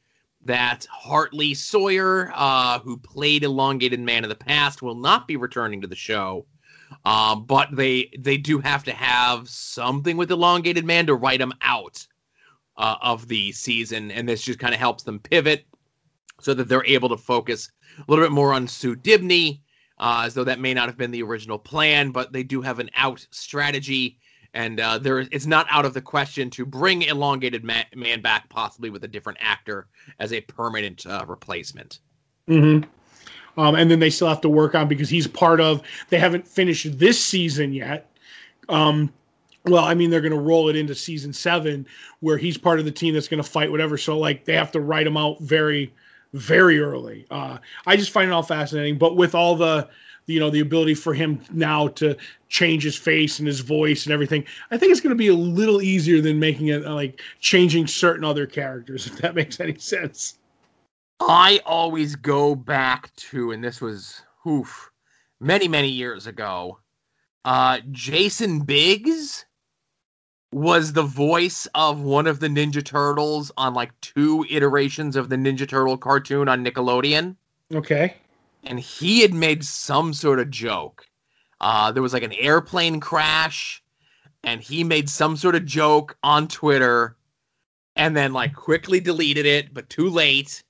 [0.45, 5.81] that Hartley Sawyer, uh, who played Elongated Man in the past, will not be returning
[5.81, 6.45] to the show.
[7.05, 11.53] Um, but they they do have to have something with Elongated Man to write him
[11.61, 12.05] out
[12.77, 15.65] uh, of the season, and this just kind of helps them pivot
[16.41, 19.59] so that they're able to focus a little bit more on Sue Dibney
[19.99, 22.79] uh, as though that may not have been the original plan, but they do have
[22.79, 24.17] an out strategy,
[24.53, 28.49] and uh, there it's not out of the question to bring elongated man, man back,
[28.49, 29.87] possibly with a different actor
[30.19, 31.99] as a permanent uh, replacement.
[32.47, 32.89] Mm-hmm.
[33.59, 35.81] Um, and then they still have to work on because he's part of.
[36.09, 38.09] They haven't finished this season yet.
[38.69, 39.11] Um,
[39.65, 41.85] well, I mean, they're going to roll it into season seven,
[42.21, 43.97] where he's part of the team that's going to fight whatever.
[43.97, 45.93] So, like, they have to write him out very,
[46.33, 47.25] very early.
[47.31, 48.97] Uh, I just find it all fascinating.
[48.97, 49.87] But with all the,
[50.27, 52.15] you know, the ability for him now to
[52.49, 55.33] change his face and his voice and everything, I think it's going to be a
[55.33, 59.77] little easier than making it uh, like changing certain other characters, if that makes any
[59.77, 60.35] sense.
[61.21, 64.89] I always go back to, and this was oof,
[65.41, 66.79] many, many years ago.
[67.43, 69.45] Uh, Jason Biggs
[70.51, 75.35] was the voice of one of the Ninja Turtles on like two iterations of the
[75.35, 77.35] Ninja Turtle cartoon on Nickelodeon.
[77.73, 78.15] Okay.
[78.63, 81.05] And he had made some sort of joke.
[81.61, 83.83] Uh, there was like an airplane crash,
[84.43, 87.15] and he made some sort of joke on Twitter
[87.95, 90.63] and then like quickly deleted it, but too late.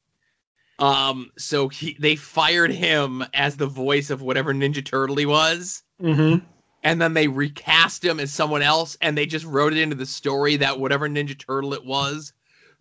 [0.80, 5.84] Um, so he they fired him as the voice of whatever Ninja Turtle he was.
[6.02, 6.44] Mm-hmm.
[6.84, 10.06] And then they recast him as someone else, and they just wrote it into the
[10.06, 12.34] story that whatever Ninja Turtle it was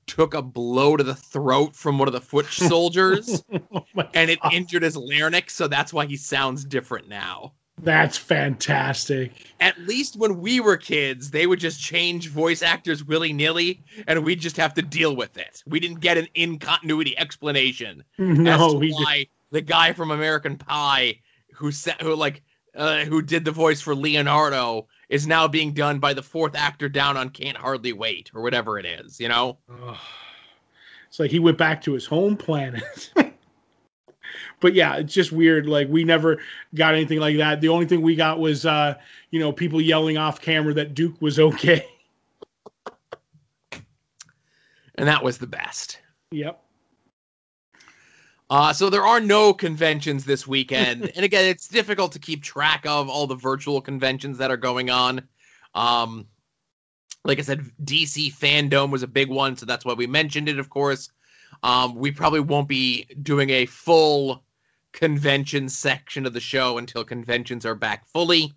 [0.07, 3.85] took a blow to the throat from one of the foot soldiers, oh
[4.15, 7.53] and it injured his larynx, so that's why he sounds different now.
[7.81, 9.33] That's fantastic.
[9.61, 14.25] At least when we were kids, they would just change voice actors willy nilly, and
[14.25, 15.63] we'd just have to deal with it.
[15.67, 20.11] We didn't get an in continuity explanation No, as to we why the guy from
[20.11, 21.21] American Pie
[21.55, 22.43] who said who like
[22.79, 26.89] uh, who did the voice for Leonardo is now being done by the fourth actor
[26.89, 29.21] down on Can't Hardly Wait or whatever it is.
[29.21, 29.59] You know.
[31.09, 33.13] It's like he went back to his home planet.
[34.61, 35.67] but yeah, it's just weird.
[35.67, 36.39] Like we never
[36.75, 37.61] got anything like that.
[37.61, 38.95] The only thing we got was uh,
[39.31, 41.85] you know, people yelling off camera that Duke was okay.
[44.95, 45.99] and that was the best.
[46.31, 46.63] yep.
[48.51, 52.85] Uh, so there are no conventions this weekend, and again, it's difficult to keep track
[52.87, 55.23] of all the virtual conventions that are going on.
[55.75, 56.27] Um,
[57.25, 60.59] like I said, DC Fandom was a big one, so that's why we mentioned it.
[60.59, 61.11] Of course,
[61.63, 64.45] um, we probably won't be doing a full
[64.93, 68.55] convention section of the show until conventions are back fully,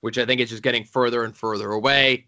[0.00, 2.26] which I think is just getting further and further away.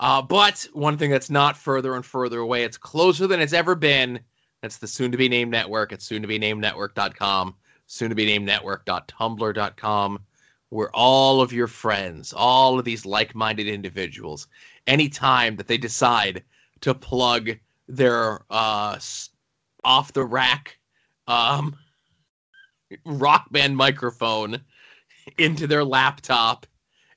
[0.00, 3.74] Uh, but one thing that's not further and further away, it's closer than it's ever
[3.74, 4.20] been.
[4.64, 7.54] That's the soon to be named network at soon to be named network.com,
[7.86, 10.18] soon to be named network.tumblr.com,
[10.70, 14.48] where all of your friends, all of these like minded individuals,
[14.86, 16.44] anytime that they decide
[16.80, 17.50] to plug
[17.88, 18.98] their uh,
[19.84, 20.78] off the rack
[21.28, 21.76] um,
[23.04, 24.58] rock band microphone
[25.36, 26.66] into their laptop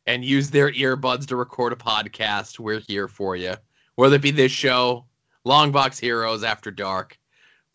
[0.06, 3.54] and use their earbuds to record a podcast, we're here for you.
[3.96, 5.06] Whether it be this show,
[5.46, 7.18] Longbox Heroes After Dark,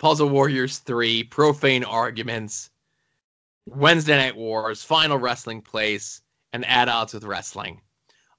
[0.03, 2.71] Puzzle Warriors 3, Profane Arguments,
[3.67, 7.81] Wednesday Night Wars, Final Wrestling Place, and Add Odds with Wrestling.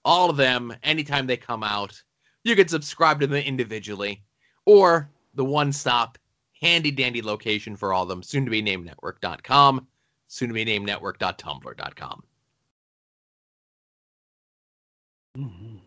[0.04, 2.04] All of them, anytime they come out,
[2.44, 4.26] you can subscribe to them individually
[4.66, 6.18] or the one stop,
[6.62, 9.88] handy dandy location for all of them, soon to be named network.com,
[10.28, 12.24] soon to be named network.tumblr.com.
[15.38, 15.78] Mm-hmm.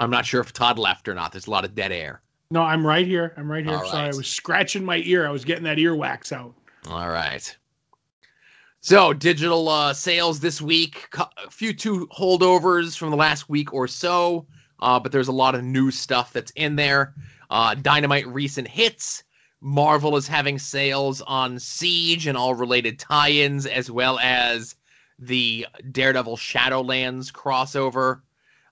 [0.00, 1.32] I'm not sure if Todd left or not.
[1.32, 2.20] There's a lot of dead air.
[2.50, 3.34] No, I'm right here.
[3.36, 3.76] I'm right here.
[3.76, 5.26] All Sorry, I was scratching my ear.
[5.26, 6.54] I was getting that earwax out.
[6.88, 7.56] All right.
[8.80, 13.86] So, digital uh, sales this week, a few two holdovers from the last week or
[13.86, 14.46] so,
[14.80, 17.14] uh, but there's a lot of new stuff that's in there.
[17.50, 19.24] Uh, Dynamite recent hits.
[19.60, 24.76] Marvel is having sales on Siege and all related tie ins, as well as
[25.18, 28.20] the Daredevil Shadowlands crossover.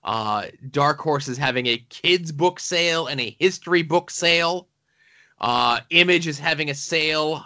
[0.07, 4.67] Uh, Dark Horse is having a kids book sale and a history book sale.
[5.41, 7.43] Uh, Image is having a sale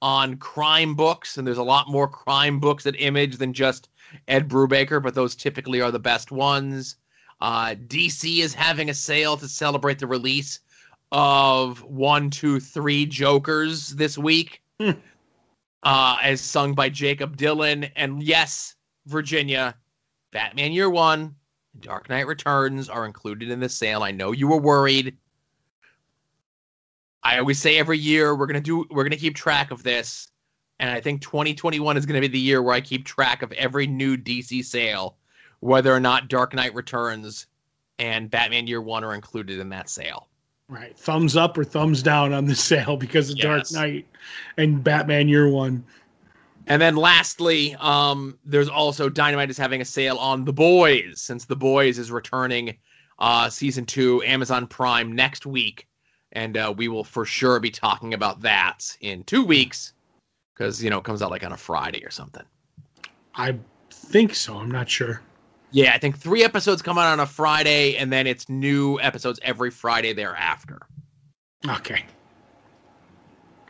[0.00, 3.88] on crime books, and there's a lot more crime books at Image than just
[4.28, 6.96] Ed Brubaker, but those typically are the best ones.
[7.40, 10.60] Uh, DC is having a sale to celebrate the release
[11.10, 14.90] of one, two, three Jokers this week, Hmm.
[15.82, 17.90] uh, as sung by Jakob Dylan.
[17.96, 19.74] And yes, Virginia,
[20.32, 21.34] Batman Year One,
[21.80, 24.02] Dark Knight Returns are included in the sale.
[24.02, 25.16] I know you were worried.
[27.22, 30.28] I always say every year we're gonna do we're gonna keep track of this,
[30.78, 33.86] and I think 2021 is gonna be the year where I keep track of every
[33.86, 35.16] new DC sale,
[35.60, 37.46] whether or not Dark Knight Returns
[37.98, 40.28] and Batman Year One are included in that sale.
[40.68, 40.96] Right.
[40.96, 44.06] Thumbs up or thumbs down on the sale because of Dark Knight
[44.56, 45.84] and Batman Year One.
[46.66, 51.44] And then lastly, um, there's also Dynamite is having a sale on The Boys since
[51.44, 52.76] The Boys is returning
[53.18, 55.86] uh, season two, Amazon Prime next week,
[56.32, 59.92] and uh, we will for sure be talking about that in two weeks
[60.54, 62.44] because you know it comes out like on a Friday or something.
[63.34, 63.56] I
[63.90, 64.56] think so.
[64.56, 65.20] I'm not sure.
[65.70, 69.40] Yeah, I think three episodes come out on a Friday, and then it's new episodes
[69.42, 70.80] every Friday thereafter.
[71.68, 72.04] Okay.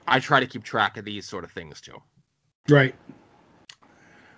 [0.07, 2.01] I try to keep track of these sort of things too.
[2.69, 2.95] Right.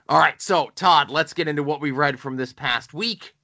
[0.08, 3.34] All right, so Todd, let's get into what we read from this past week.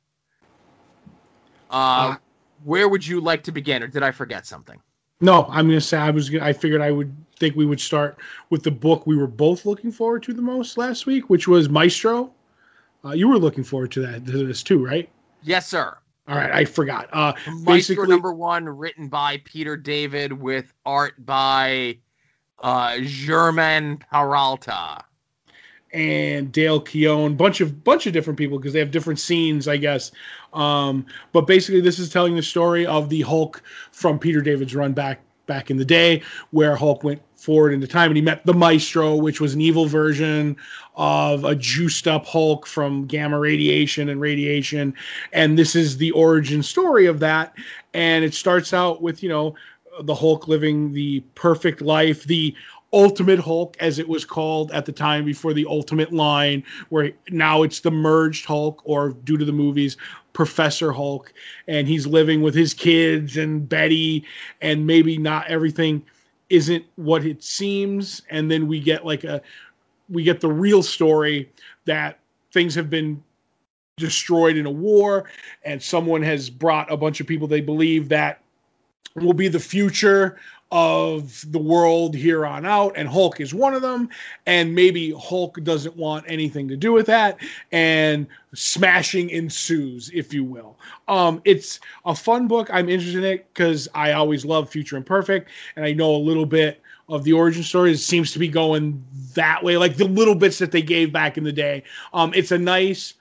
[1.70, 2.16] Uh, uh,
[2.64, 4.80] where would you like to begin, or did I forget something?
[5.20, 6.35] No, I'm gonna say I was.
[6.35, 8.18] I figured I would think we would start
[8.51, 11.68] with the book we were both looking forward to the most last week, which was
[11.68, 12.33] Maestro.
[13.05, 15.09] Uh, you were looking forward to that to this too, right?
[15.43, 15.97] Yes, sir.
[16.28, 17.09] All right, I forgot.
[17.12, 21.99] Uh, Maestro basically, number one, written by Peter David with art by
[22.63, 25.05] uh, Germán Peralta
[25.93, 29.77] and Dale Keown, bunch of bunch of different people because they have different scenes, I
[29.77, 30.11] guess.
[30.53, 34.93] Um, but basically, this is telling the story of the Hulk from Peter David's run
[34.93, 38.55] back back in the day, where Hulk went forward into time and he met the
[38.55, 40.57] Maestro, which was an evil version
[40.95, 44.95] of a juiced up Hulk from gamma radiation and radiation.
[45.33, 47.53] And this is the origin story of that.
[47.93, 49.55] And it starts out with you know
[50.01, 52.55] the Hulk living the perfect life, the
[52.93, 57.62] Ultimate Hulk, as it was called at the time before the Ultimate line, where now
[57.62, 59.97] it's the merged Hulk, or due to the movies,
[60.32, 61.32] Professor Hulk,
[61.68, 64.24] and he's living with his kids and Betty,
[64.61, 66.05] and maybe not everything
[66.51, 69.40] isn't what it seems, and then we get like a
[70.11, 71.49] we get the real story
[71.86, 72.18] that
[72.53, 73.22] things have been
[73.97, 75.30] destroyed in a war,
[75.64, 78.41] and someone has brought a bunch of people they believe that
[79.15, 80.39] will be the future
[80.73, 84.09] of the world here on out, and Hulk is one of them.
[84.47, 87.39] And maybe Hulk doesn't want anything to do with that,
[87.73, 90.79] and smashing ensues, if you will.
[91.09, 92.71] Um, it's a fun book.
[92.73, 96.47] I'm interested in it because I always love Future Imperfect, and I know a little
[96.47, 96.81] bit
[97.11, 97.93] of the origin story.
[97.93, 101.37] It seems to be going that way, like the little bits that they gave back
[101.37, 101.83] in the day.
[102.15, 103.13] Um, it's a nice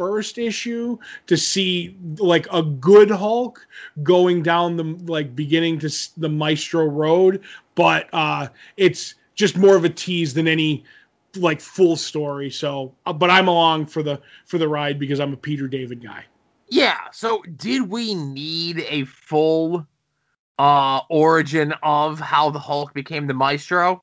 [0.00, 0.96] first issue
[1.26, 3.66] to see like a good Hulk
[4.02, 7.42] going down the like beginning to the Maestro Road,
[7.74, 8.48] but uh,
[8.78, 10.84] it's just more of a tease than any
[11.36, 12.48] like full story.
[12.48, 16.02] So, uh, but I'm along for the for the ride because I'm a Peter David
[16.02, 16.24] guy.
[16.68, 16.96] Yeah.
[17.12, 19.86] So, did we need a full
[20.58, 24.02] uh origin of how the Hulk became the Maestro?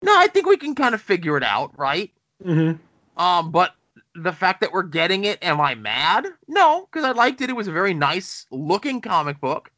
[0.00, 2.12] No, I think we can kind of figure it out, right?
[2.44, 3.20] Mm-hmm.
[3.20, 3.74] Um, but
[4.14, 6.26] the fact that we're getting it, am I mad?
[6.46, 7.50] No, because I liked it.
[7.50, 9.70] It was a very nice looking comic book.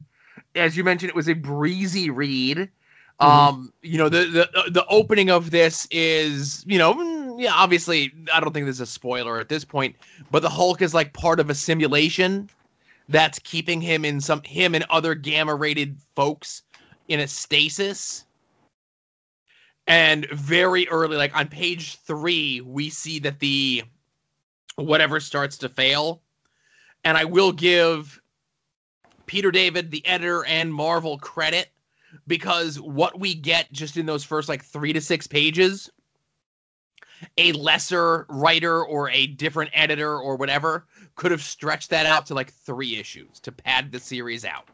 [0.54, 2.68] As you mentioned, it was a breezy read.
[3.20, 3.26] Mm-hmm.
[3.26, 8.12] Um, you know, the, the the opening of this is, you know, mm, yeah, obviously,
[8.32, 9.96] I don't think this is a spoiler at this point,
[10.30, 12.50] but the Hulk is like part of a simulation
[13.08, 16.62] that's keeping him in some him and other gamma rated folks
[17.08, 18.24] in a stasis.
[19.86, 23.84] And very early, like on page three, we see that the
[24.76, 26.22] whatever starts to fail.
[27.04, 28.20] And I will give
[29.26, 31.70] Peter David, the editor, and Marvel credit
[32.26, 35.90] because what we get just in those first like three to six pages,
[37.38, 42.34] a lesser writer or a different editor or whatever could have stretched that out to
[42.34, 44.68] like three issues to pad the series out.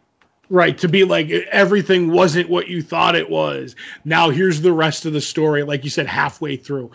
[0.51, 3.75] Right, to be like everything wasn't what you thought it was.
[4.05, 6.91] Now here's the rest of the story, like you said, halfway through.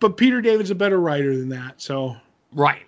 [0.00, 2.16] But Peter David's a better writer than that, so
[2.54, 2.82] Right.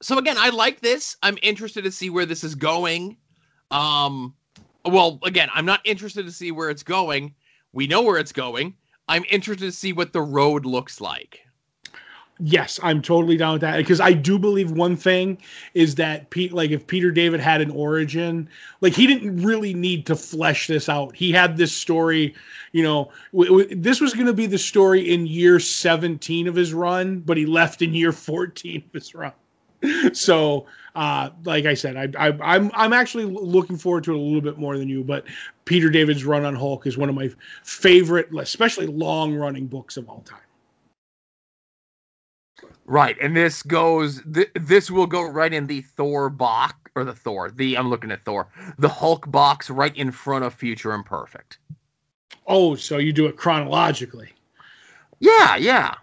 [0.00, 1.16] So again, I like this.
[1.22, 3.16] I'm interested to see where this is going.
[3.70, 4.34] Um
[4.84, 7.34] well, again, I'm not interested to see where it's going.
[7.72, 8.74] We know where it's going.
[9.08, 11.40] I'm interested to see what the road looks like.
[12.40, 15.38] Yes, I'm totally down with that because I do believe one thing
[15.74, 18.48] is that Pete, like if Peter David had an origin,
[18.80, 21.16] like he didn't really need to flesh this out.
[21.16, 22.34] He had this story,
[22.70, 26.54] you know, w- w- this was going to be the story in year 17 of
[26.54, 29.32] his run, but he left in year 14 of his run.
[30.12, 34.20] so, uh, like I said, I, I, I'm I'm actually looking forward to it a
[34.20, 35.02] little bit more than you.
[35.02, 35.24] But
[35.64, 37.30] Peter David's run on Hulk is one of my
[37.64, 40.40] favorite, especially long running books of all time.
[42.88, 44.22] Right, and this goes.
[44.32, 47.50] Th- this will go right in the Thor box or the Thor.
[47.50, 48.48] The I'm looking at Thor.
[48.78, 51.58] The Hulk box right in front of Future Imperfect.
[52.46, 54.30] Oh, so you do it chronologically?
[55.20, 55.96] Yeah, yeah.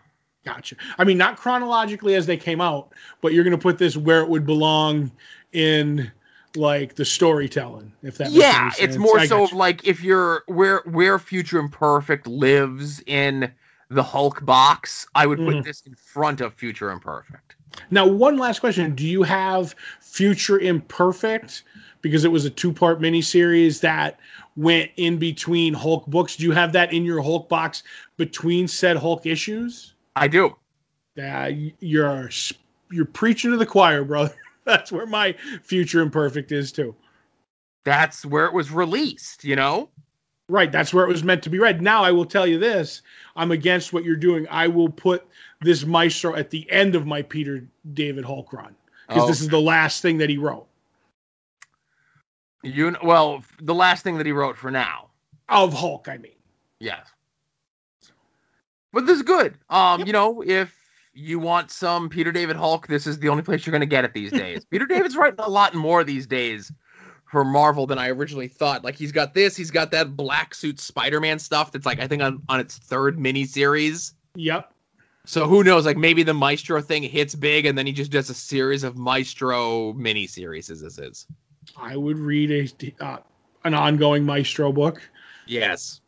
[0.46, 0.76] Gotcha.
[1.00, 4.22] I mean, not chronologically as they came out, but you're going to put this where
[4.22, 5.12] it would belong
[5.54, 6.12] in
[6.56, 7.92] like the storytelling.
[8.04, 12.28] If that yeah, it's more I so of like if you're where where Future Imperfect
[12.28, 13.52] lives in
[13.90, 15.64] the Hulk box, I would put Mhm.
[15.64, 17.56] this in front of Future Imperfect.
[17.92, 21.64] Now, one last question: Do you have Future Imperfect
[22.02, 24.20] because it was a two-part miniseries that
[24.56, 26.36] went in between Hulk books?
[26.36, 27.84] Do you have that in your Hulk box
[28.18, 29.94] between said Hulk issues?
[30.16, 30.56] I do.
[31.16, 31.48] Yeah,
[31.80, 32.30] you're
[32.92, 34.36] you're preaching to the choir, brother.
[34.64, 35.34] That's where my
[35.64, 36.96] Future Imperfect is too.
[37.84, 39.90] That's where it was released, you know?
[40.48, 41.82] Right, that's where it was meant to be read.
[41.82, 43.02] Now I will tell you this:
[43.36, 44.48] I'm against what you're doing.
[44.50, 45.26] I will put
[45.62, 48.76] this Maestro at the end of my Peter David Hulk run
[49.08, 49.28] because Oh.
[49.28, 50.68] this is the last thing that he wrote
[52.62, 55.10] You well, the last thing that he wrote for now.
[55.50, 56.08] of Hulk.
[56.08, 56.32] I mean,
[56.80, 57.08] Yes.
[58.94, 59.58] But this is good.
[59.70, 60.08] Um, Yep.
[60.08, 60.76] you know, if
[61.14, 64.06] you want some Peter David Hulk, this is the only place you're going to get
[64.06, 64.64] it these days.
[64.66, 66.72] Peter David's writing a lot more these days
[67.26, 68.84] for Marvel than I originally thought.
[68.84, 72.22] Like he's got this, he's got that black suit Spider-Man stuff that's like I think
[72.22, 74.14] on on its third miniseries.
[74.36, 74.72] yep.
[75.26, 75.86] So who knows?
[75.86, 78.96] Like maybe the Maestro thing hits big, and then he just does a series of
[78.96, 80.70] Maestro miniseries.
[80.70, 81.28] As this is.
[81.78, 83.18] I would read a uh,
[83.64, 85.02] an ongoing Maestro book.
[85.48, 86.02] Yes.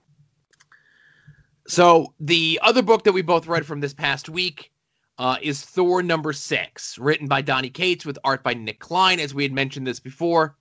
[1.68, 4.72] So the other book that we both read from this past week
[5.18, 9.34] uh, is Thor number six, written by Donny Cates with art by Nic Klein, as
[9.34, 10.55] we had mentioned this before.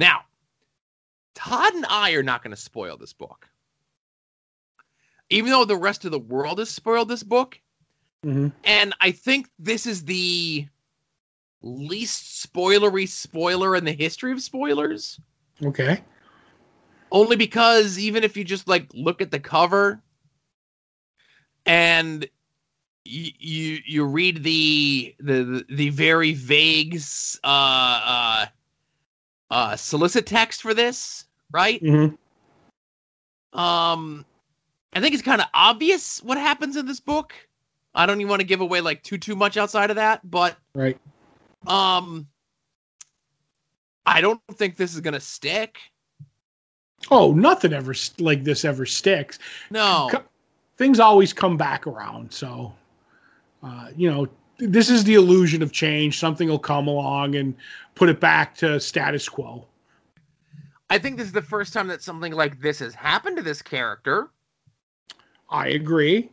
[0.00, 0.22] Now,
[1.34, 3.46] Todd and I are not going to spoil this book.
[5.28, 7.60] Even though the rest of the world has spoiled this book,
[8.26, 8.48] Mm-hmm.
[8.64, 10.66] and I think this is the
[11.62, 15.20] least spoilery spoiler in the history of spoilers
[15.62, 16.02] Okay.
[17.12, 20.00] only because even if you just like look at the cover
[21.66, 22.26] and
[23.04, 26.98] you you, you read the, the the very vague
[27.44, 28.46] uh uh
[29.50, 32.14] uh solicit text for this right Mm-hmm.
[33.58, 34.24] um
[34.92, 37.32] i think it's kind of obvious what happens in this book
[37.94, 40.56] i don't even want to give away like too too much outside of that but
[40.74, 40.98] Right.
[41.66, 42.26] um
[44.06, 45.78] i don't think this is gonna stick
[47.10, 49.38] Oh, nothing ever like this ever sticks.
[49.70, 50.22] no Co-
[50.76, 52.30] Things always come back around.
[52.30, 52.74] So,
[53.62, 54.28] uh, you know,
[54.60, 56.18] this is the illusion of change.
[56.18, 57.54] Something will come along and
[57.94, 59.66] put it back to status quo.
[60.88, 63.62] I think this is the first time that something like this has happened to this
[63.62, 64.28] character,
[65.48, 66.30] I agree.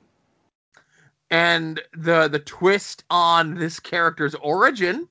[1.29, 5.07] and the the twist on this character's origin.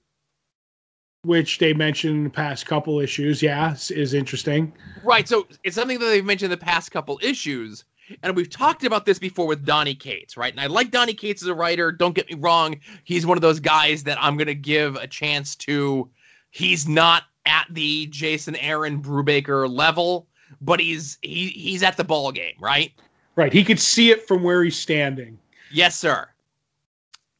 [1.22, 3.42] Which they mentioned in the past couple issues.
[3.42, 4.72] Yeah, is- is interesting.
[5.04, 7.84] Right, so it's something that they've mentioned in the past couple issues,
[8.22, 10.52] and we've talked about this before with Donny Cates, right?
[10.52, 11.92] And I like Donny Cates as a writer.
[11.92, 15.54] Don't get me wrong; he's one of those guys that I'm gonna give a chance
[15.56, 16.08] to.
[16.50, 20.26] He's not at the Jason Aaron Brubaker level,
[20.60, 22.92] but he's he he's at the ball game, right?
[23.36, 23.52] Right.
[23.52, 25.38] He could see it from where he's standing.
[25.72, 26.28] Yes, sir.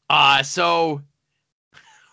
[0.09, 1.01] Uh so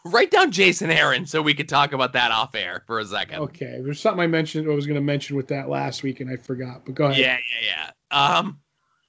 [0.05, 3.39] write down Jason Aaron so we could talk about that off air for a second.
[3.41, 3.81] Okay.
[3.83, 6.37] There's something I mentioned I was going to mention with that last week and I
[6.37, 6.85] forgot.
[6.85, 7.19] But go ahead.
[7.19, 8.37] Yeah, yeah, yeah.
[8.37, 8.59] Um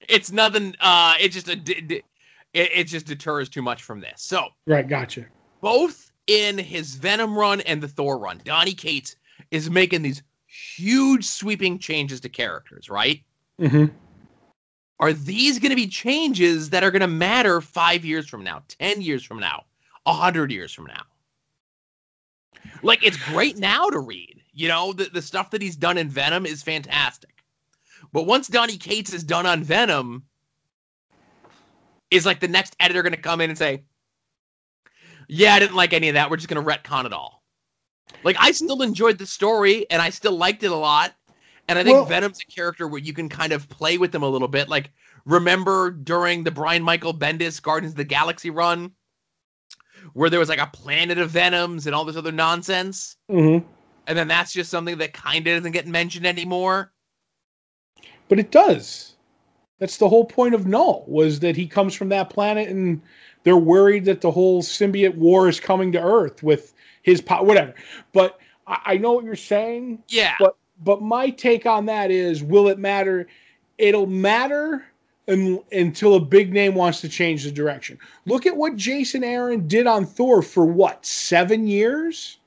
[0.07, 2.03] it's nothing uh it just a it,
[2.53, 4.21] it just deters too much from this.
[4.21, 4.87] So, Right.
[4.87, 5.25] Gotcha.
[5.61, 9.15] both in his Venom run and the Thor run, Donny Cates
[9.51, 13.21] is making these huge sweeping changes to characters, right?
[13.59, 13.85] Mm-hmm.
[14.99, 18.63] are these going to be changes that are going to matter five years from now,
[18.79, 19.63] 10 years from now,
[20.05, 21.03] 100 years from now?
[22.81, 24.41] Like, it's great now to read.
[24.53, 27.43] You know, the, the stuff that he's done in Venom is fantastic.
[28.13, 30.23] But once Donny Cates is done on Venom,
[32.11, 33.83] is like the next editor going to come in and say,
[35.27, 36.29] Yeah, I didn't like any of that.
[36.29, 37.43] We're just going to retcon it all.
[38.23, 41.13] Like, I still enjoyed the story and I still liked it a lot.
[41.67, 44.23] And I think Well- Venom's a character where you can kind of play with them
[44.23, 44.69] a little bit.
[44.69, 44.91] Like,
[45.25, 48.91] remember during the Brian Michael Bendis Guardians of the Galaxy run,
[50.13, 53.17] where there was like a planet of Venoms and all this other nonsense?
[53.29, 53.65] Mm-hmm.
[54.07, 56.91] And then that's just something that kind of doesn't get mentioned anymore.
[58.27, 59.13] But it does.
[59.79, 63.01] That's the whole point of Null was that he comes from that planet and
[63.43, 67.73] they're worried that the whole symbiote war is coming to Earth with his power, whatever.
[68.13, 70.03] But I, I know what you're saying.
[70.07, 70.35] Yeah.
[70.39, 73.27] But but my take on that is, will it matter?
[73.77, 74.85] It'll matter
[75.27, 77.97] un, until a big name wants to change the direction.
[78.25, 82.37] Look at what Jason Aaron did on Thor for what seven years.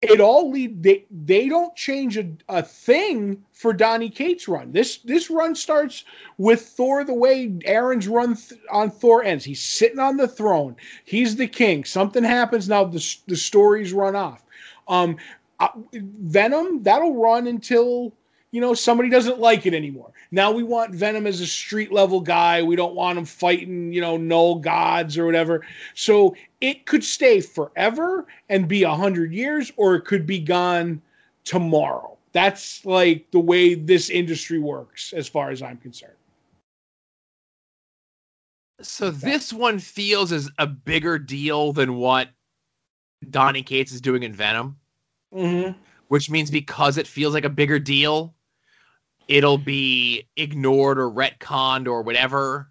[0.00, 4.72] It all lead they they don't change a, a thing for Donny Cates' run.
[4.72, 6.04] This this run starts
[6.38, 9.44] with Thor the way Aaron's run th- on Thor ends.
[9.44, 10.74] He's sitting on the throne.
[11.04, 11.84] He's the king.
[11.84, 12.82] Something happens now.
[12.82, 14.42] The the stories run off.
[14.88, 15.18] Um,
[15.60, 18.12] uh, Venom that'll run until
[18.52, 20.12] you know, somebody doesn't like it anymore.
[20.30, 22.62] Now we want Venom as a street level guy.
[22.62, 25.66] We don't want him fighting, you know, null gods or whatever.
[25.94, 31.02] So it could stay forever and be a hundred years, or it could be gone
[31.44, 32.16] tomorrow.
[32.32, 36.12] That's like the way this industry works, as far as I'm concerned.
[38.82, 42.28] So this one feels as a bigger deal than what
[43.30, 44.76] Donny Cates is doing in Venom,
[45.34, 45.78] Mm-hmm.
[46.08, 48.34] which means because it feels like a bigger deal,
[49.32, 52.68] it'll be ignored or retconned or whatever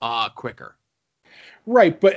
[0.00, 0.76] uh quicker.
[1.66, 2.16] Right, but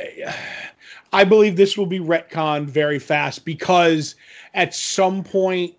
[1.11, 4.15] I believe this will be retconned very fast because
[4.53, 5.75] at some point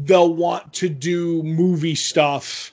[0.00, 2.72] they'll want to do movie stuff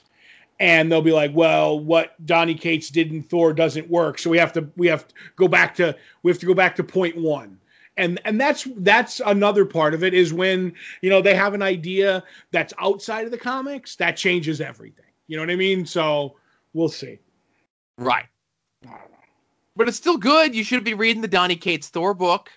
[0.58, 4.38] and they'll be like, well, what Donny Cates did in Thor doesn't work, so we
[4.38, 7.16] have to we have to go back to we have to go back to point
[7.16, 7.58] one.
[8.00, 10.72] And and that's that's another part of it is when,
[11.02, 15.04] you know, they have an idea that's outside of the comics, that changes everything.
[15.26, 15.84] You know what I mean?
[15.84, 16.36] So
[16.72, 17.18] we'll see.
[17.98, 18.24] Right.
[18.84, 19.16] I don't know.
[19.76, 20.54] But it's still good.
[20.54, 22.50] You should be reading the Donny Cates Thor book.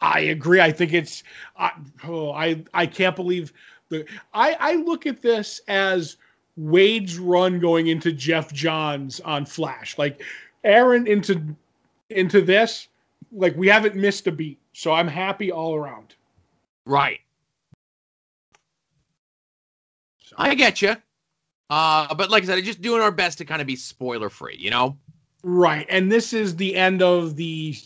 [0.00, 0.60] I agree.
[0.60, 1.24] I think it's
[1.56, 1.72] I
[2.04, 3.52] oh, I I can't believe
[3.88, 6.18] the I I look at this as
[6.56, 9.98] Waid's run going into Geoff Johns on Flash.
[9.98, 10.22] Like
[10.62, 11.56] Aaron into
[12.10, 12.86] into this,
[13.32, 14.60] like we haven't missed a beat.
[14.72, 16.14] So I'm happy all around.
[16.86, 17.20] Right.
[20.22, 20.96] So, I get you.
[21.70, 24.56] Uh, but like I said, just doing our best to kind of be spoiler free,
[24.58, 24.96] you know?
[25.44, 25.86] right.
[25.88, 27.76] And this is the end of the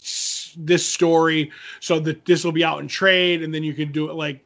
[0.57, 1.51] this story.
[1.80, 4.45] So that this will be out in trade, and then you can do it like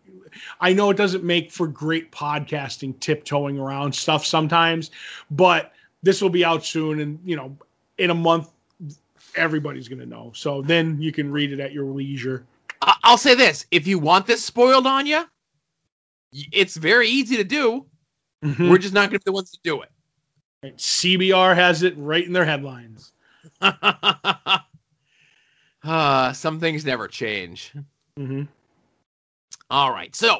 [0.60, 4.90] I know it doesn't make for great podcasting tiptoeing around stuff sometimes,
[5.30, 5.72] but
[6.02, 7.56] this will be out soon and you know
[7.98, 8.50] in a month
[9.36, 10.32] everybody's going to know.
[10.34, 12.44] So then you can read it at your leisure.
[13.04, 15.24] I'll say this: if you want this spoiled on you,
[16.50, 17.86] it's very easy to do.
[18.42, 19.90] We're just not going to be the ones to do it.
[20.76, 23.12] CBR has it right in their headlines.
[23.60, 24.62] uh,
[26.32, 27.72] some things never change.
[28.16, 28.42] hmm
[29.70, 30.38] All right, so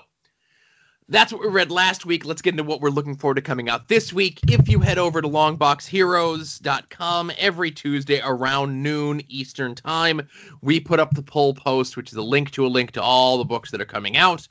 [1.12, 2.24] that's what we read last week.
[2.24, 4.40] Let's get into what we're looking forward to coming out this week.
[4.48, 10.26] If you head over to longboxheroes.com every Tuesday around noon Eastern Time,
[10.62, 13.36] we put up the poll post, which is a link to a link to all
[13.36, 14.48] the books that are coming out.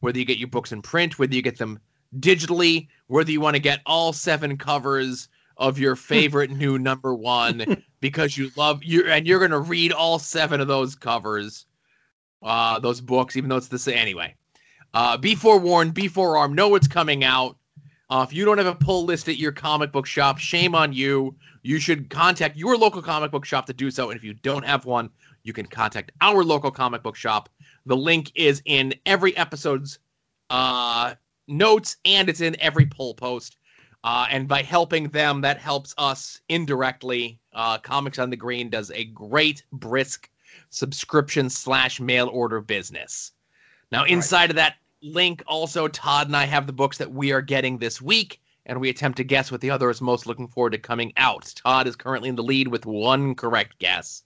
[0.00, 1.78] Whether you get your books in print, whether you get them
[2.18, 7.82] digitally, whether you want to get all seven covers of your favorite new number one
[8.00, 11.64] because you love you and you're going to read all seven of those covers
[12.42, 14.34] uh those books even though it's the same anyway
[14.94, 17.56] uh be forewarned be forearmed know what's coming out.
[18.10, 20.92] Uh, if you don't have a pull list at your comic book shop shame on
[20.92, 21.34] you.
[21.62, 24.64] You should contact your local comic book shop to do so and if you don't
[24.64, 25.10] have one
[25.44, 27.48] you can contact our local comic book shop.
[27.86, 29.98] The link is in every episode's
[30.50, 31.14] uh
[31.48, 33.56] notes and it's in every poll post.
[34.04, 37.38] Uh, and by helping them, that helps us indirectly.
[37.52, 40.28] Uh, Comics on the Green does a great, brisk
[40.70, 43.32] subscription slash mail order business.
[43.92, 47.42] Now, inside of that link, also, Todd and I have the books that we are
[47.42, 50.70] getting this week, and we attempt to guess what the other is most looking forward
[50.70, 51.52] to coming out.
[51.56, 54.22] Todd is currently in the lead with one correct guess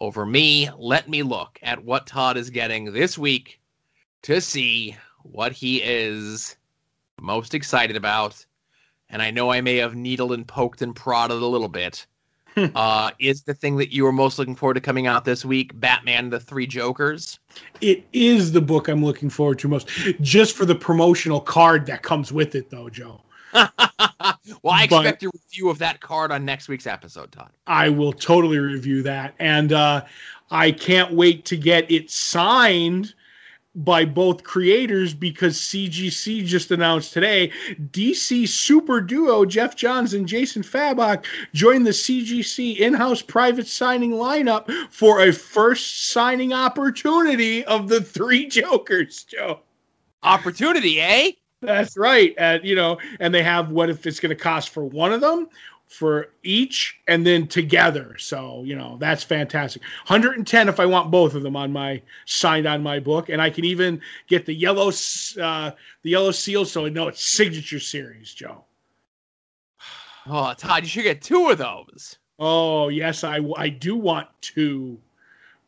[0.00, 0.68] over me.
[0.76, 3.60] Let me look at what Todd is getting this week
[4.22, 6.56] to see what he is
[7.20, 8.44] most excited about
[9.10, 12.06] and I know I may have needled and poked and prodded a little bit,
[12.74, 15.78] uh, is the thing that you were most looking forward to coming out this week
[15.78, 17.38] Batman the Three Jokers?
[17.80, 19.88] It is the book I'm looking forward to most,
[20.20, 23.20] just for the promotional card that comes with it, though, Joe.
[23.52, 27.50] well, I But- expect a review of that card on next week's episode, Todd.
[27.66, 29.34] I will totally review that.
[29.38, 30.04] And uh,
[30.50, 33.14] I can't wait to get it signed
[33.74, 37.52] by both creators because CGC just announced today
[37.92, 44.70] DC super duo Geoff Johns and Jason Fabok joined the CGC in-house private signing lineup
[44.90, 49.60] for a first signing opportunity of the three Jokers, Joe.
[50.22, 51.30] Opportunity, eh?
[51.62, 52.34] That's right.
[52.38, 55.20] And you know, and they have what if it's going to cost for one of
[55.20, 55.48] them,
[55.90, 58.16] for each, and then together.
[58.16, 59.82] So you know, that's fantastic.
[60.06, 63.50] 110 if I want both of them on my signed on my book, and I
[63.50, 65.70] can even get the yellow uh,
[66.02, 68.64] the yellow seal, so I know it's signature series, Joe.
[70.26, 72.18] Oh, Todd, you should get two of those.
[72.38, 74.98] Oh yes, I I do want two.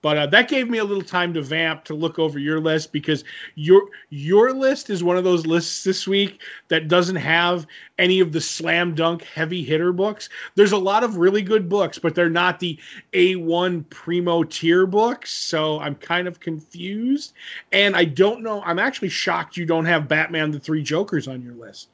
[0.02, 2.92] But uh, that gave me a little time to vamp to look over your list
[2.92, 3.22] because
[3.54, 7.66] your your list is one of those lists this week that doesn't have
[7.98, 10.28] any of the slam dunk heavy hitter books.
[10.56, 12.78] There's a lot of really good books, but they're not the
[13.12, 15.32] A1 primo tier books.
[15.32, 17.32] So I'm kind of confused.
[17.70, 18.60] And I don't know.
[18.62, 21.88] I'm actually shocked you don't have Batman the Three Jokers on your list.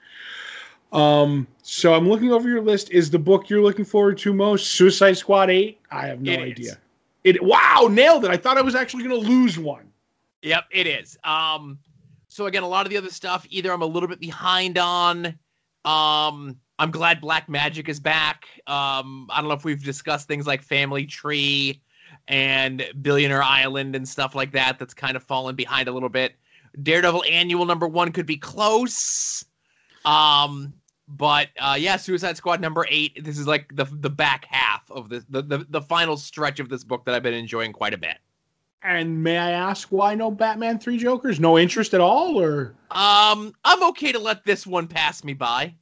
[0.92, 2.90] Um, so I'm looking over your list.
[2.90, 5.78] Is the book you're looking forward to most Suicide Squad 8?
[5.90, 6.70] I have no It idea.
[6.72, 6.76] is.
[7.24, 8.30] It wow, nailed it.
[8.30, 9.92] I thought I was actually going to lose one.
[10.42, 11.18] Yep, it is.
[11.24, 11.78] Um,
[12.28, 15.26] so again, a lot of the other stuff, either I'm a little bit behind on.
[15.84, 18.46] Um, I'm glad Black Magic is back.
[18.66, 21.82] Um, I don't know if we've discussed things like Family Tree
[22.28, 24.78] and Billionaire Island and stuff like that.
[24.78, 26.34] That's kind of fallen behind a little bit.
[26.82, 29.44] Daredevil Annual number one could be close.
[30.04, 30.72] Um,
[31.08, 33.24] but uh, yeah, Suicide Squad number eight.
[33.24, 36.68] This is like the the back half of this, the, the the final stretch of
[36.68, 38.18] this book that I've been enjoying quite a bit.
[38.82, 41.40] And may I ask why no Batman Three Jokers?
[41.40, 45.74] No interest at all, or Um, I'm okay to let this one pass me by.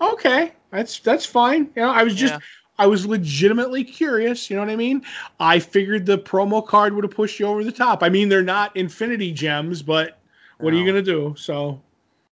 [0.00, 1.70] okay, that's that's fine.
[1.76, 2.40] You know, I was just Yeah.
[2.78, 4.50] I was legitimately curious.
[4.50, 5.02] You know what I mean?
[5.40, 8.02] I figured the promo card would have pushed you over the top.
[8.02, 10.18] I mean, they're not Infinity Gems, but
[10.58, 11.34] what are you gonna do?
[11.38, 11.80] So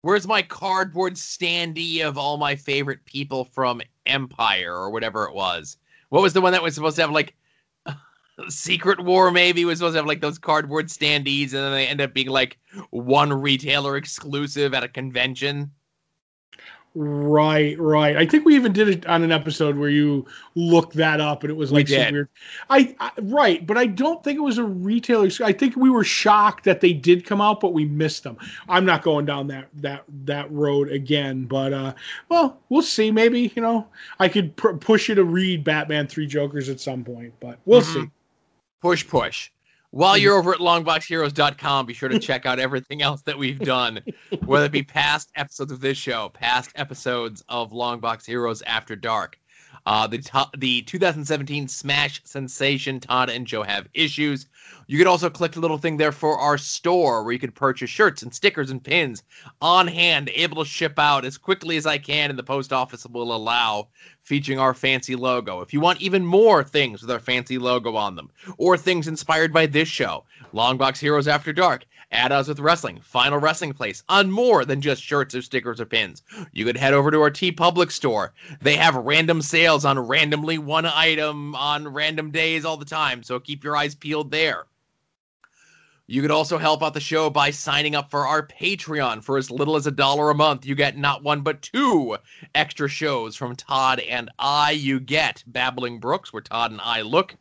[0.02, 5.76] Where's my cardboard standee of all my favorite people from Empire or whatever it was?
[6.08, 7.36] What was the one that was supposed to have like
[8.48, 9.30] Secret War?
[9.30, 12.28] Maybe was supposed to have like those cardboard standees, and then they end up being
[12.28, 12.58] like
[12.90, 15.70] one retailer exclusive at a convention.
[16.96, 18.16] Right, right.
[18.16, 20.26] I think we even did it on an episode where you
[20.56, 22.12] looked that up, and it was We like some did.
[22.12, 22.28] weird.
[22.68, 25.28] I, I right, but I don't think it was a retailer.
[25.44, 28.36] I think we were shocked that they did come out, but we missed them.
[28.68, 31.44] I'm not going down that that that road again.
[31.44, 31.94] But uh,
[32.28, 33.12] well, we'll see.
[33.12, 33.86] Maybe you know
[34.18, 37.82] I could pr- push you to read Batman Three Jokers at some point, but we'll
[37.82, 37.84] Mhm.
[38.04, 38.10] see.
[38.82, 39.50] Push, push.
[39.92, 44.00] While you're over at longboxheroes.com, be sure to check out everything else that we've done,
[44.44, 49.36] whether it be past episodes of this show, past episodes of Longbox Heroes After Dark.
[49.86, 54.46] Uh, the to- the 2017 Smash sensation Todd and Joe have issues.
[54.86, 57.88] You could also click the little thing there for our store where you could purchase
[57.88, 59.22] shirts and stickers and pins
[59.62, 63.06] on hand, able to ship out as quickly as I can, and the post office
[63.06, 63.88] will allow,
[64.22, 65.60] featuring our fancy logo.
[65.60, 69.52] If you want even more things with our fancy logo on them, or things inspired
[69.52, 74.30] by this show, Longbox Heroes After Dark, Add Us with Wrestling, Final Wrestling Place, on
[74.32, 76.22] more than just shirts or stickers or pins.
[76.52, 78.32] You could head over to our TeePublic store.
[78.60, 83.38] They have random sales on randomly one item on random days all the time, so
[83.38, 84.66] keep your eyes peeled there.
[86.10, 89.48] You could also help out the show by signing up for our Patreon for as
[89.48, 90.66] little as a dollar a month.
[90.66, 92.16] You get not one but two
[92.52, 94.72] extra shows from Todd and I.
[94.72, 97.36] You get Babbling Brooks, where Todd and I look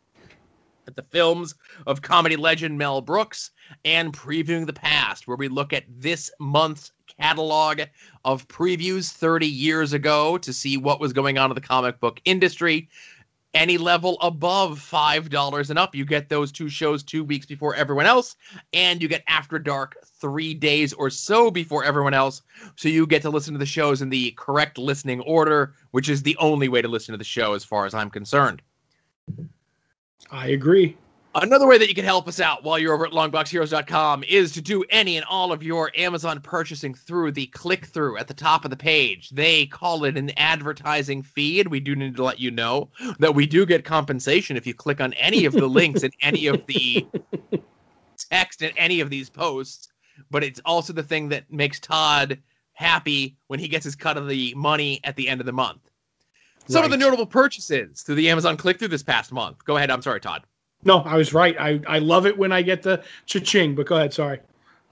[0.86, 1.56] at the films
[1.88, 3.50] of comedy legend Mel Brooks,
[3.84, 7.80] and Previewing the Past, where we look at this month's catalog
[8.24, 12.20] of previews 30 years ago to see what was going on in the comic book
[12.24, 12.88] industry.
[13.52, 18.06] Any level above $5 and up, you get those two shows two weeks before everyone
[18.06, 18.36] else,
[18.72, 22.42] and you get After Dark three days or so before everyone else.
[22.76, 26.22] So you get to listen to the shows in the correct listening order, which is
[26.22, 28.62] the only way to listen to the show as far as I'm concerned.
[30.30, 30.96] I agree.
[31.32, 34.60] Another way that you can help us out while you're over at longboxheroes.com is to
[34.60, 38.64] do any and all of your Amazon purchasing through the click through at the top
[38.64, 39.30] of the page.
[39.30, 42.88] They call it an advertising fee, and we do need to let you know
[43.20, 46.48] that we do get compensation if you click on any of the links in any
[46.48, 47.06] of the
[48.30, 49.88] text in any of these posts.
[50.32, 52.40] But it's also the thing that makes Todd
[52.72, 55.90] happy when he gets his cut of the money at the end of the month.
[56.66, 59.64] Some of the notable purchases through the Amazon click through this past month.
[59.64, 59.90] Go ahead.
[59.90, 60.42] I'm sorry, Todd.
[60.84, 61.56] No, I was right.
[61.58, 64.14] I, I love it when I get the cha-ching, but go ahead.
[64.14, 64.40] Sorry.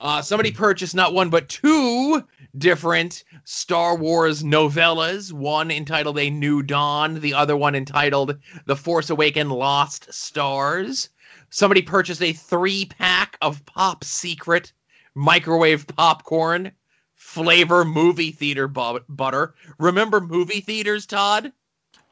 [0.01, 2.22] Uh, somebody purchased not one but two
[2.57, 5.32] different Star Wars novellas.
[5.32, 11.09] One entitled A New Dawn, the other one entitled The Force Awakened Lost Stars.
[11.51, 14.72] Somebody purchased a three pack of Pop Secret
[15.14, 16.70] microwave popcorn
[17.14, 19.55] flavor movie theater bu- butter.
[19.78, 21.53] Remember movie theaters, Todd?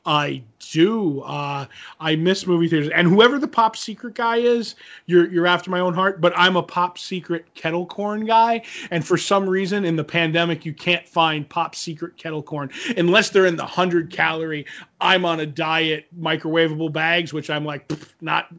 [0.07, 0.43] I
[0.73, 1.21] do.
[1.23, 1.67] Uh,
[1.99, 4.77] I miss movie theaters, and whoever the pop secret guy is,
[5.07, 6.21] you're you're after my own heart.
[6.21, 10.65] But I'm a pop secret kettle corn guy, and for some reason in the pandemic,
[10.65, 14.65] you can't find pop secret kettle corn unless they're in the hundred calorie.
[15.01, 17.91] I'm on a diet microwavable bags, which I'm like,
[18.21, 18.55] not.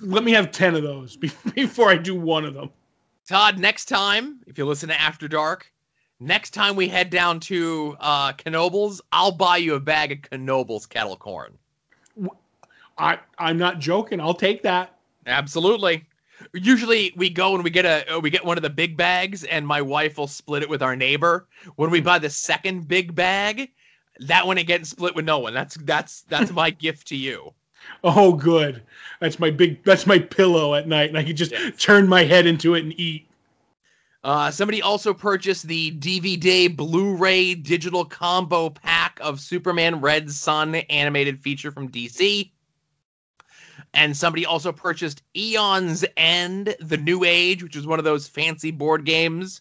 [0.00, 1.16] Let me have ten of those
[1.54, 2.70] before I do one of them.
[3.28, 5.72] Todd, next time, if you listen to After Dark,
[6.26, 10.88] next time we head down to uh, Knoebels, I'll buy you a bag of Knoebels
[10.88, 11.56] kettle corn.
[12.98, 14.20] I I'm not joking.
[14.20, 14.96] I'll take that.
[15.26, 16.04] Absolutely.
[16.52, 19.66] Usually we go and we get a we get one of the big bags and
[19.66, 21.46] my wife will split it with our neighbor.
[21.76, 23.70] When we buy the second big bag,
[24.20, 25.54] that one ain't getting split with no one.
[25.54, 27.52] That's that's that's my gift to you.
[28.04, 28.82] Oh, good.
[29.20, 29.82] That's my big.
[29.84, 31.82] That's my pillow at night, and I can just Yes.
[31.82, 33.26] turn my head into it and eat.
[34.24, 41.40] Uh, somebody also purchased the DVD Blu-ray digital combo pack of Superman Red Sun animated
[41.40, 42.52] feature from DC.
[43.94, 48.70] And somebody also purchased Aeon's End, The New Age, which is one of those fancy
[48.70, 49.60] board games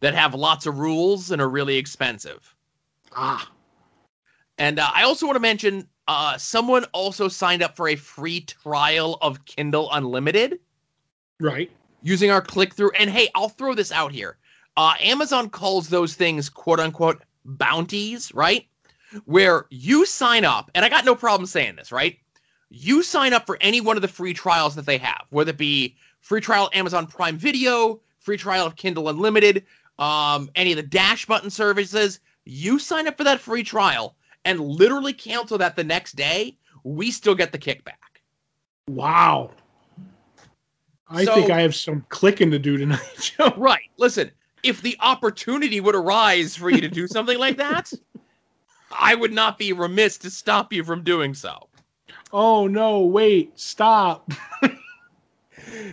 [0.00, 2.54] that have lots of rules and are really expensive.
[3.12, 3.50] Ah,
[4.58, 8.40] And uh, I also want to mention uh, someone also signed up for a free
[8.42, 10.60] trial of Kindle Unlimited
[11.40, 11.70] right.
[12.04, 12.92] Using our click through.
[12.92, 14.36] And hey, I'll throw this out here.
[14.76, 18.66] Uh, Amazon calls those things quote unquote bounties, right?
[19.24, 22.18] Where you sign up, and I got no problem saying this, right?
[22.70, 25.58] You sign up for any one of the free trials that they have, whether it
[25.58, 29.64] be free trial Amazon Prime Video, free trial of Kindle Unlimited,
[29.98, 32.20] um, any of the dash button services.
[32.44, 36.58] You sign up for that free trial and literally cancel that the next day.
[36.82, 37.92] We still get the kickback.
[38.88, 39.52] Wow.
[41.08, 43.00] I So- think I have some clicking to do tonight,
[43.38, 43.52] Joe.
[43.56, 43.90] Right.
[43.98, 44.30] Listen,
[44.62, 47.92] if the opportunity would arise for you to do something like that,
[48.90, 51.68] I would not be remiss to stop you from doing so.
[52.32, 53.00] Oh no!
[53.00, 54.30] Wait, stop.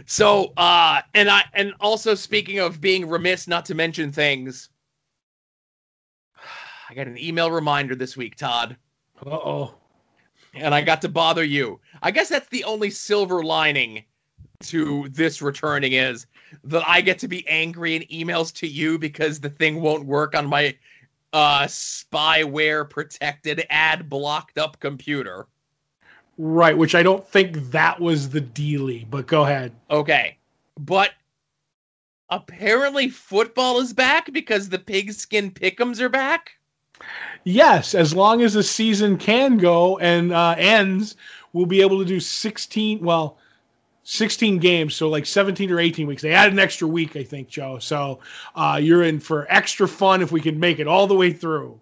[0.06, 4.70] So, uh, and I, and also speaking of being remiss not to mention things,
[6.90, 8.76] I got an email reminder this week, Todd,
[9.26, 9.76] Uh oh.
[10.54, 11.80] and I got to bother you.
[12.02, 14.04] I guess that's the only silver lining
[14.62, 16.26] to this returning is
[16.64, 20.36] that I get to be angry in emails to you because the thing won't work
[20.36, 20.76] on my
[21.34, 25.48] uh spyware protected ad blocked up computer.
[26.38, 29.74] Right, which I don't think that was the dealie, but go ahead.
[29.90, 30.38] Okay.
[30.80, 31.12] But
[32.30, 36.54] apparently football is back because the pigskin pickums are back.
[37.44, 41.16] Yes, as long as the season can go and uh, ends,
[41.54, 43.38] we'll be able to do 16, well,
[44.04, 46.22] 16 games, so like 17 or 18 weeks.
[46.22, 47.80] They added an extra week, I think, Joe.
[47.80, 48.20] So
[48.56, 51.80] uh, you're in for extra fun if we can make it all the way through.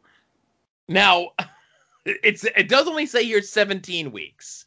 [0.88, 1.32] Now,
[2.06, 4.66] it's it does only say you're 17 weeks.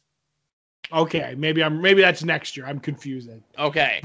[0.91, 2.65] Okay, maybe I'm maybe that's next year.
[2.65, 3.29] I'm confused.
[3.57, 4.01] Okay.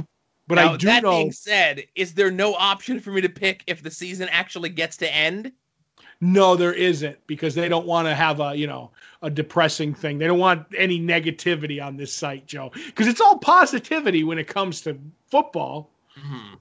[0.47, 3.21] But Now, I do that know That being said, is there no option for me
[3.21, 5.53] to pick if the season actually gets to end?
[6.21, 8.91] No, there isn't because they don't want to have a, you know,
[9.23, 10.19] a depressing thing.
[10.19, 14.49] They don't want any negativity on this site, Joe, because it's all positivity when it
[14.49, 14.99] comes to
[15.31, 15.91] football.
[16.17, 16.55] Hmm.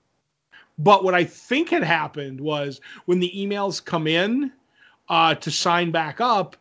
[0.78, 4.52] But what I think had happened was when the emails come in
[5.10, 6.56] uh, to sign back up,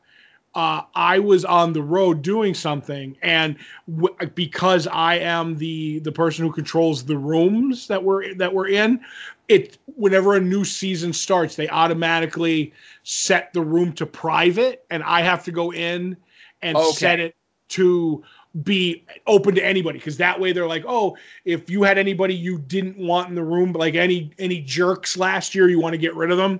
[0.57, 3.57] uh, I was on the road doing something, and
[3.95, 8.69] w- because I am the the person who controls the rooms that we're that we're
[8.69, 9.01] in,
[9.49, 12.73] it whenever a new season starts, they automatically
[13.05, 16.17] set the room to private, and I have to go in
[16.63, 16.81] and Okay.
[16.81, 17.37] set it
[17.71, 18.25] to
[18.65, 22.59] be open to anybody because that way they're like oh if you had anybody you
[22.59, 26.15] didn't want in the room like any any jerks last year you want to get
[26.15, 26.59] rid of them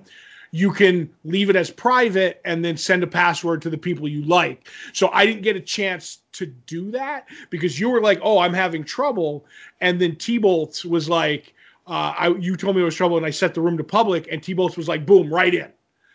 [0.51, 4.23] you can leave it as private and then send a password to the people you
[4.23, 8.39] like so i didn't get a chance to do that because you were like oh
[8.39, 9.45] i'm having trouble
[9.81, 11.53] and then t-bolts was like
[11.87, 14.27] uh, I, you told me it was trouble and i set the room to public
[14.31, 15.71] and t-bolts was like boom right in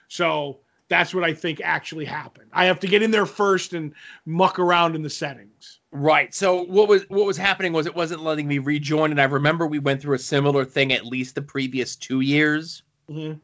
[0.09, 0.59] so
[0.89, 3.95] that's what i think actually happened i have to get in there first and
[4.27, 6.35] muck around in the settings Right.
[6.35, 9.67] So what was what was happening was it wasn't letting me rejoin, and I remember
[9.67, 12.83] we went through a similar thing at least the previous two years.
[13.11, 13.39] Mhm.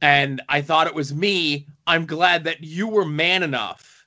[0.00, 1.66] And I thought it was me.
[1.86, 4.06] I'm glad that you were man enough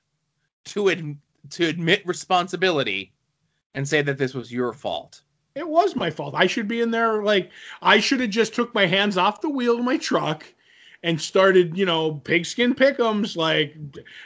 [0.66, 1.16] to ad-
[1.50, 3.12] to admit responsibility
[3.74, 5.22] and say that this was your fault.
[5.54, 6.34] It was my fault.
[6.36, 7.22] I should be in there.
[7.22, 7.50] Like
[7.82, 10.44] I should have just took my hands off the wheel of my truck
[11.02, 13.36] and started, you know, pigskin pickums.
[13.36, 13.76] Like,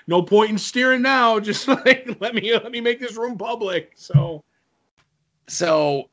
[0.07, 1.41] no point in steering now.
[1.47, 3.93] Just like let me let me make this room public.
[3.97, 4.45] So
[5.49, 6.11] So,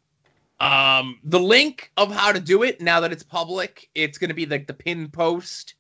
[0.64, 4.34] um, the link of how to do it now that it's public, it's going to
[4.34, 5.76] be like the pin post,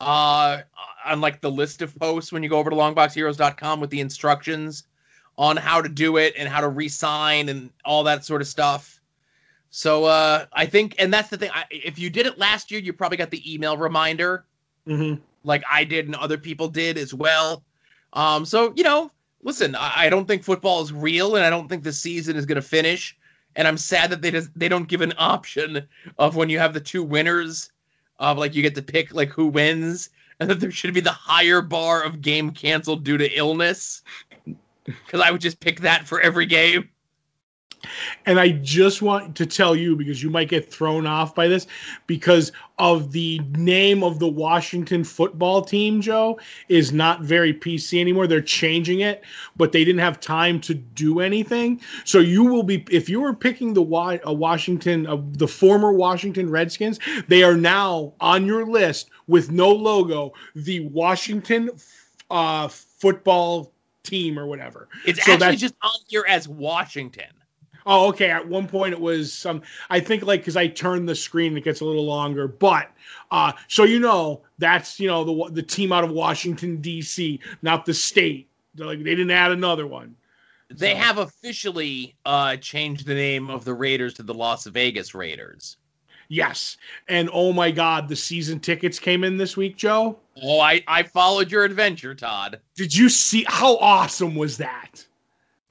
[0.00, 0.58] uh,
[1.06, 4.84] on like the list of posts when you go over to longboxheroes.com with the instructions
[5.38, 9.00] on how to do it and how to re-sign and all that sort of stuff.
[9.70, 11.50] So, uh, I think, and that's the thing.
[11.54, 14.44] I, if you did it last year, you probably got the email reminder
[14.86, 15.20] mhm.
[15.44, 17.62] like I did and other people did as well.
[18.12, 19.10] Um, so you know,
[19.42, 22.46] listen, I, I don't think football is real, and I don't think the season is
[22.46, 23.16] going to finish.
[23.56, 25.86] And I'm sad that they just they don't give an option
[26.18, 27.70] of when you have the two winners
[28.18, 31.10] of like you get to pick like who wins, and that there should be the
[31.10, 34.02] higher bar of game canceled due to illness.
[34.84, 36.88] because I would just pick that for every game.
[38.26, 41.66] And I just want to tell you because you might get thrown off by this
[42.06, 48.26] because of the name of the Washington football team, Joe, is not very PC anymore.
[48.26, 49.22] They're changing it,
[49.56, 51.80] but they didn't have time to do anything.
[52.04, 56.98] So you will be if you were picking the Washington uh, the former Washington Redskins,
[57.28, 61.70] they are now on your list with no logo, the Washington
[62.30, 63.72] uh, football
[64.02, 64.88] team or whatever.
[65.06, 67.26] It's so actually just on here as Washington.
[67.90, 68.30] Oh, okay.
[68.30, 69.62] At one point, it was some.
[69.88, 72.46] I think like because I turned the screen, it gets a little longer.
[72.46, 72.90] But
[73.30, 77.86] uh, so you know, that's you know the the team out of Washington D.C., not
[77.86, 78.46] the state.
[78.74, 80.14] They're like they didn't add another one.
[80.68, 80.98] They so.
[80.98, 85.78] have officially uh, changed the name of the Raiders to the Las Vegas Raiders.
[86.28, 86.76] Yes,
[87.08, 90.18] and oh my God, the season tickets came in this week, Joe.
[90.42, 92.60] Oh, I I followed your adventure, Todd.
[92.76, 95.06] Did you see how awesome was that?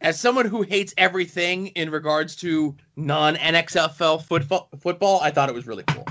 [0.01, 5.55] As someone who hates everything in regards to non NXFL football, football, I thought it
[5.55, 6.05] was really cool.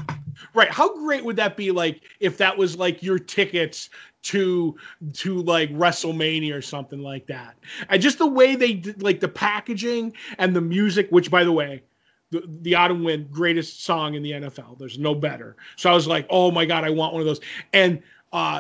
[0.55, 0.71] Right.
[0.71, 3.91] How great would that be like if that was like your tickets
[4.27, 4.77] to
[5.13, 7.57] to like WrestleMania or something like that.
[7.89, 11.53] And just the way they did like the packaging and the music, which by the
[11.53, 11.83] way,
[12.31, 14.79] the, the Autumn Wind greatest song in the NFL.
[14.79, 15.57] There's no better.
[15.77, 17.41] So I was like, oh my God, I want one of those.
[17.73, 18.03] And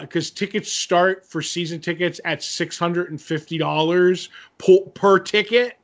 [0.00, 4.30] because uh, tickets start for season tickets at six hundred and fifty dollars
[4.94, 5.76] per ticket,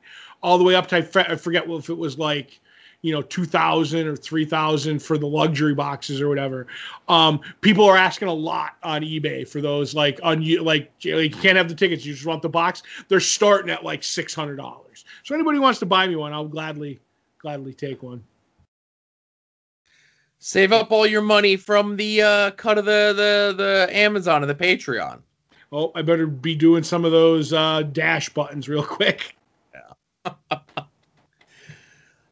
[0.42, 2.58] all the way up to I forget if it was like
[3.02, 6.66] you know two thousand or three thousand for the luxury boxes or whatever.
[7.08, 11.28] Um, people are asking a lot on eBay for those like on you like you
[11.28, 12.82] can't have the tickets, you just want the box.
[13.08, 15.04] They're starting at like six hundred dollars.
[15.22, 16.98] So anybody wants to buy me one, I'll gladly
[17.42, 18.24] gladly take one.
[20.44, 24.50] Save up all your money from the uh, cut of the, the the Amazon and
[24.50, 25.20] the Patreon.
[25.70, 29.36] Oh, I better be doing some of those uh, dash buttons real quick.
[29.72, 30.58] Yeah.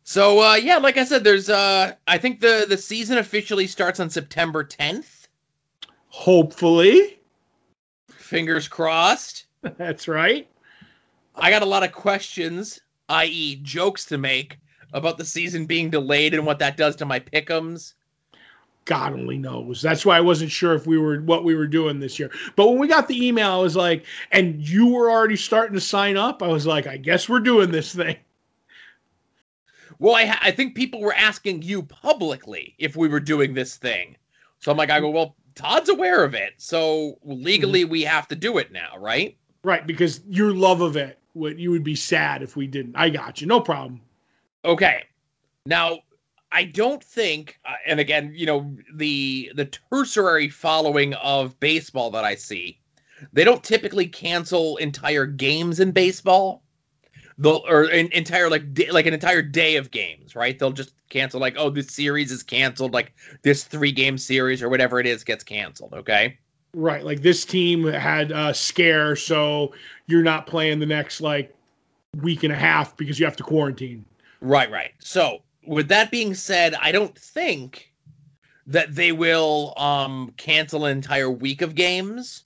[0.03, 4.01] so uh, yeah, like I said, there's uh, I think the the season officially starts
[4.01, 5.29] on September 10th.
[6.09, 7.21] Hopefully.
[8.09, 9.47] Fingers crossed.
[9.77, 10.49] That's right.
[11.37, 14.59] I got a lot of questions, i.e., jokes to make
[14.93, 17.95] about the season being delayed and what that does to my pickums.
[18.85, 19.83] God only knows.
[19.83, 22.31] That's why I wasn't sure if we were what we were doing this year.
[22.57, 25.81] But when we got the email, I was like, and you were already starting to
[25.81, 26.43] sign up.
[26.43, 28.17] I was like, I guess we're doing this thing.
[29.99, 34.17] Well, I, I think people were asking you publicly if we were doing this thing.
[34.59, 36.55] So I'm like, I go, well, Todd's aware of it.
[36.57, 37.93] So legally, mm-hmm.
[37.93, 39.37] we have to do it now, right?
[39.63, 42.97] Right, because your love of it, would you would be sad if we didn't.
[42.97, 43.47] I got you.
[43.47, 44.01] No problem.
[44.65, 45.05] Okay.
[45.67, 45.99] Now,
[46.53, 52.25] I don't think, uh, and again, you know, the the tertiary following of baseball that
[52.25, 52.79] I see,
[53.33, 56.63] they don't typically cancel entire games in baseball.
[57.39, 60.59] They'll or an entire like day, like an entire day of games, right?
[60.59, 64.69] They'll just cancel like, oh, this series is canceled, like this three game series or
[64.69, 65.95] whatever it is gets canceled.
[65.95, 66.39] Okay.
[66.73, 69.73] Right, like this team had a scare, so
[70.07, 71.53] you're not playing the next like
[72.23, 74.05] week and a half because you have to quarantine.
[74.41, 74.93] Right, right.
[75.01, 77.93] So with that being said, I don't think
[78.67, 82.45] that they will um, cancel an entire week of games.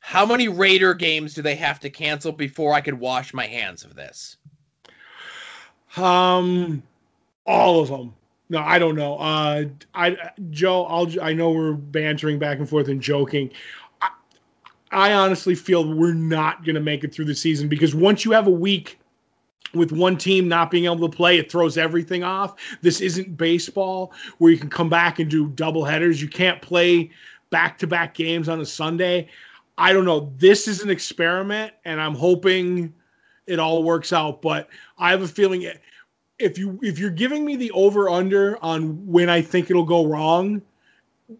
[0.00, 3.84] How many Raider games do they have to cancel before I could wash my hands
[3.84, 4.36] of this?
[5.96, 6.82] Um,
[7.44, 8.14] all of them.
[8.48, 9.16] No, I don't know.
[9.16, 10.16] Uh, I
[10.50, 13.50] Joe, I'll I know we're bantering back and forth and joking.
[14.00, 14.10] I,
[14.92, 18.30] I honestly feel we're not going to make it through the season because once you
[18.30, 19.00] have a week
[19.74, 22.54] with one team not being able to play, it throws everything off.
[22.82, 26.20] This isn't baseball where you can come back and do double headers.
[26.20, 27.10] You can't play
[27.50, 29.28] back to back games on a Sunday.
[29.78, 30.32] I don't know.
[30.38, 32.94] This is an experiment, and I'm hoping
[33.46, 34.42] it all works out.
[34.42, 35.70] But I have a feeling
[36.38, 40.06] if you if you're giving me the over under on when I think it'll go
[40.06, 40.62] wrong,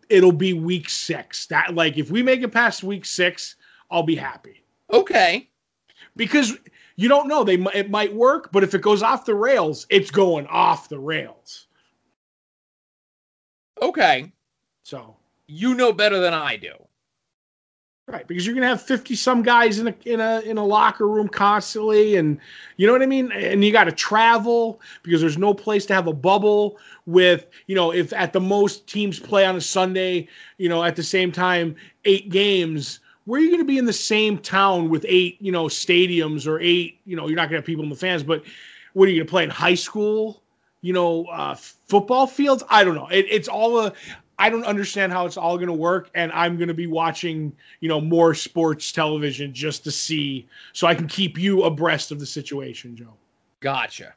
[0.09, 1.47] it'll be week six.
[1.47, 3.57] That like if we make it past week six,
[3.91, 4.63] I'll be happy.
[4.93, 5.49] Okay.
[6.17, 6.57] Because
[6.97, 7.45] you don't know.
[7.45, 10.99] They it might work, but if it goes off the rails, it's going off the
[10.99, 11.67] rails.
[13.81, 14.33] Okay.
[14.83, 15.17] So
[15.47, 16.73] you know better than I do.
[18.09, 21.09] Right, because you're gonna have fifty some guys in a in a in a locker
[21.09, 22.39] room constantly, and
[22.77, 23.33] you know what I mean.
[23.33, 27.75] And you got to travel because there's no place to have a bubble with you
[27.75, 31.33] know if at the most teams play on a Sunday, you know at the same
[31.33, 31.75] time
[32.05, 35.53] eight games where are you going to be in the same town with eight, you
[35.53, 38.23] know, stadiums or eight, you know, you're not going to have people in the fans,
[38.23, 38.45] but
[38.95, 40.43] what are you going to play in high school?
[40.81, 42.63] You know, uh, football fields?
[42.71, 43.09] I don't know.
[43.09, 43.93] It, it's all a.
[44.39, 47.57] I don't understand how it's all going to work, and I'm going to be watching,
[47.81, 52.21] you know, more sports television just to see, so I can keep you abreast of
[52.21, 53.15] the situation, Joe.
[53.61, 54.15] Gotcha.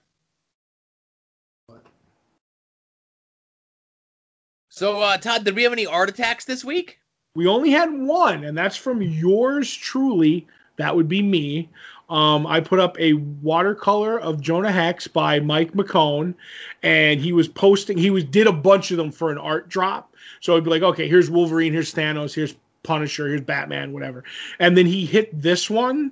[4.67, 6.99] So, uh, Todd, did we have any art attacks this week?
[7.35, 10.47] We only had one, and that's from yours truly.
[10.77, 11.69] That would be me.
[12.09, 16.33] Um, I put up a watercolor of Jonah Hex by Mike McKone,
[16.81, 17.97] and he was posting.
[17.97, 20.15] He was did a bunch of them for an art drop.
[20.39, 24.23] So it'd be like, okay, here's Wolverine, here's Thanos, here's Punisher, here's Batman, whatever.
[24.57, 26.11] And then he hit this one,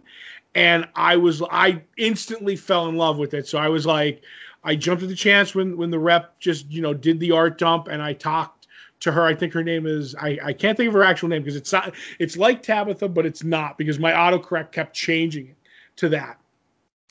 [0.53, 3.47] and I was I instantly fell in love with it.
[3.47, 4.21] So I was like,
[4.63, 7.57] I jumped at the chance when when the rep just you know did the art
[7.57, 8.56] dump, and I talked
[9.01, 9.23] to her.
[9.23, 11.71] I think her name is I, I can't think of her actual name because it's
[11.71, 15.55] not it's like Tabitha, but it's not because my autocorrect kept changing it
[15.97, 16.39] to that.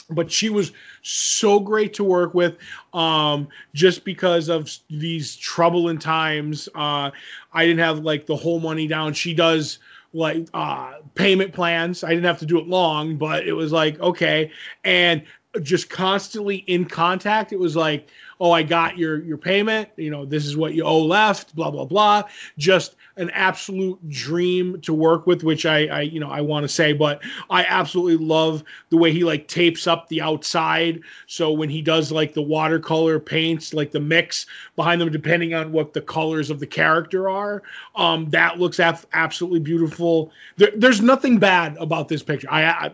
[0.09, 0.71] But she was
[1.03, 2.59] so great to work with,
[2.95, 6.69] um, just because of these troubling times.
[6.77, 7.11] Uh,
[7.53, 9.15] I didn't have like the whole money down.
[9.15, 9.81] She does
[10.13, 12.05] like uh, payment plans.
[12.05, 14.53] I didn't have to do it long, but it was like okay,
[14.85, 15.25] and
[15.63, 17.53] just constantly in contact.
[17.53, 18.09] It was like,
[18.41, 19.89] oh, I got your your payment.
[19.97, 21.55] You know, this is what you owe left.
[21.55, 22.25] Blah blah blah.
[22.59, 26.69] Just an absolute dream to work with, which I, I you know I want to
[26.69, 31.01] say, but I absolutely love the way he like tapes up the outside.
[31.27, 35.73] So when he does like the watercolor paints, like the mix behind them, depending on
[35.73, 37.63] what the colors of the character are,
[37.95, 40.31] um, that looks af- absolutely beautiful.
[40.57, 42.49] There, there's nothing bad about this picture.
[42.51, 42.91] I, I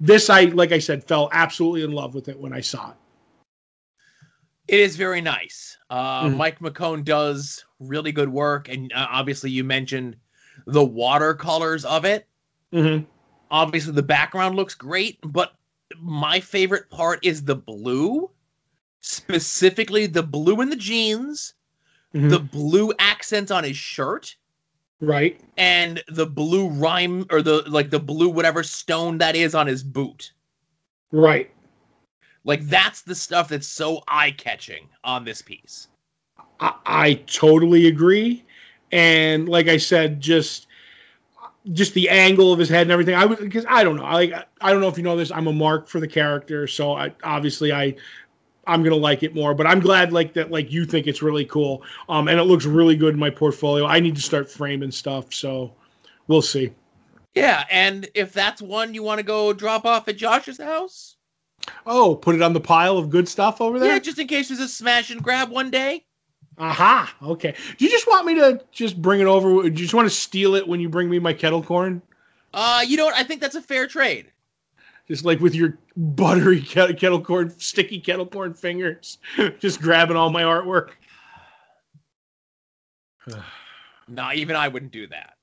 [0.00, 2.96] this I like I said fell absolutely in love with it when I saw it.
[4.68, 5.76] It is very nice.
[5.90, 6.36] Uh, mm-hmm.
[6.36, 10.16] Mike McKone does really good work, and uh, obviously you mentioned
[10.66, 12.26] the watercolors of it.
[12.72, 13.04] Mm-hmm.
[13.50, 15.52] Obviously, the background looks great, but
[16.00, 18.30] my favorite part is the blue,
[19.00, 21.54] specifically the blue in the jeans,
[22.14, 22.28] mm-hmm.
[22.28, 24.34] the blue accents on his shirt,
[25.00, 29.66] right, and the blue rhyme or the like the blue whatever stone that is on
[29.66, 30.32] his boot,
[31.10, 31.51] right.
[32.44, 35.88] Like that's the stuff that's so eye catching on this piece.
[36.60, 38.44] I, I totally agree,
[38.90, 40.66] and like I said, just
[41.72, 43.14] just the angle of his head and everything.
[43.14, 44.04] I was because I don't know.
[44.04, 45.30] I like I don't know if you know this.
[45.30, 47.94] I'm a mark for the character, so I obviously I
[48.66, 49.54] I'm gonna like it more.
[49.54, 51.82] But I'm glad like that like you think it's really cool.
[52.08, 53.86] Um, and it looks really good in my portfolio.
[53.86, 55.72] I need to start framing stuff, so
[56.26, 56.72] we'll see.
[57.34, 61.11] Yeah, and if that's one you want to go drop off at Josh's house,
[61.86, 63.92] Oh, put it on the pile of good stuff over there?
[63.92, 66.04] Yeah, just in case there's a smash and grab one day.
[66.58, 67.14] Aha.
[67.22, 67.54] Okay.
[67.78, 69.62] Do you just want me to just bring it over?
[69.62, 72.02] Do you just want to steal it when you bring me my kettle corn?
[72.52, 73.16] Uh, you know what?
[73.16, 74.30] I think that's a fair trade.
[75.08, 79.18] Just like with your buttery kettle corn, sticky kettle corn fingers,
[79.58, 80.90] just grabbing all my artwork.
[84.08, 85.34] no, even I wouldn't do that.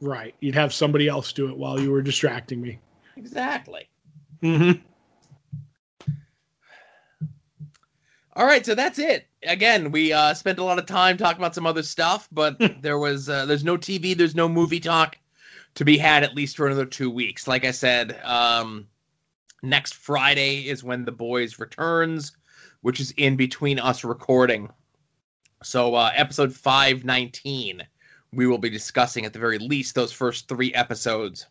[0.00, 0.34] Right.
[0.40, 2.78] You'd have somebody else do it while you were distracting me.
[3.16, 3.88] Exactly.
[4.42, 4.82] Mm-hmm.
[8.36, 9.28] All right, so that's it.
[9.44, 12.98] Again, we uh, spent a lot of time talking about some other stuff, but there
[12.98, 15.16] was uh, there's no TV, there's no movie talk
[15.74, 17.48] to be had at least for another two weeks.
[17.48, 18.88] Like I said, um,
[19.62, 22.36] next Friday is when the boys returns,
[22.82, 24.68] which is in between us recording.
[25.62, 27.82] So uh, episode five nineteen,
[28.34, 31.46] we will be discussing at the very least those first three episodes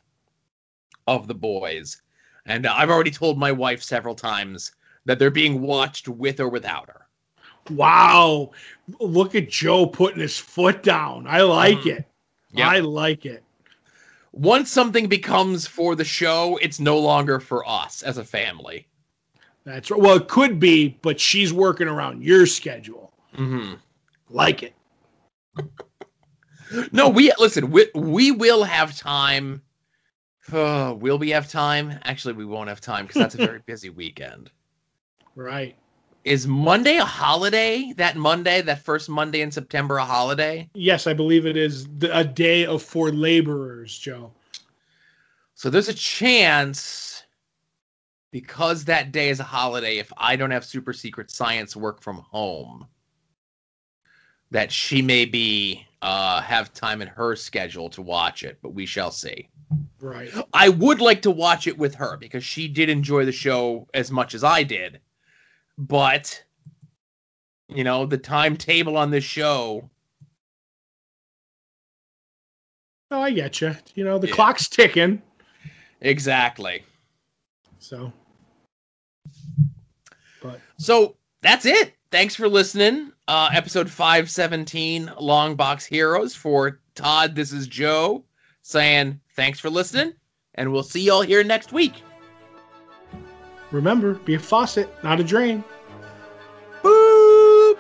[1.08, 2.00] of the boys,
[2.46, 4.72] and uh, I've already told my wife several times
[5.06, 7.08] that they're being watched with or without her.
[7.70, 8.52] Wow.
[9.00, 11.26] Look at Joe putting his foot down.
[11.28, 11.98] I like mm.
[11.98, 12.06] it.
[12.54, 12.68] Yep.
[12.68, 13.44] I like it.
[14.32, 18.88] Once something becomes for the show, it's no longer for us as a family.
[19.66, 20.00] That's right.
[20.00, 23.14] Well, it could be, but she's working around your schedule.
[23.36, 23.76] Mm-hmm.
[24.30, 24.74] Like it.
[26.92, 27.72] no, we listen.
[27.72, 29.62] We we will have time.
[30.52, 31.98] Uh, will we have time?
[32.04, 34.52] Actually, we won't have time because that's a very busy weekend.
[35.36, 35.76] Right.
[36.24, 37.94] Is Monday a holiday?
[37.98, 40.70] That Monday, that first Monday in September, a holiday?
[40.74, 44.32] Yes, I believe it is a day of for laborers, Joe.
[45.54, 47.24] So there's a chance
[48.32, 52.18] because that day is a holiday, if I don't have super secret science work from
[52.18, 52.88] home,
[54.52, 58.86] that she may be uh, have time in her schedule to watch it, but we
[58.86, 59.48] shall see.
[60.02, 60.30] Right.
[60.54, 64.12] I would like to watch it with her because she did enjoy the show as
[64.12, 65.00] much as I did
[65.78, 66.44] but
[67.70, 69.90] you know the timetable on this show
[73.12, 74.34] oh i get you you know the yeah.
[74.34, 75.22] clock's ticking
[76.02, 76.84] exactly
[77.80, 78.12] so
[80.42, 83.12] but so that's it thanks for listening.
[83.28, 86.34] Uh, episode 517, Long Box Heroes.
[86.34, 88.24] For Todd, this is Joe
[88.62, 90.14] saying thanks for listening,
[90.54, 92.05] and we'll see y'all here next week.
[93.76, 95.62] Remember, be a faucet, not a drain.
[96.82, 97.78] Boop!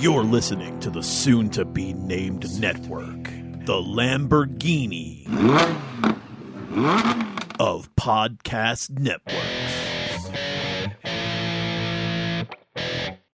[0.00, 3.24] You're listening to the soon to be named network,
[3.66, 5.26] the Lamborghini
[7.60, 9.63] of Podcast Network.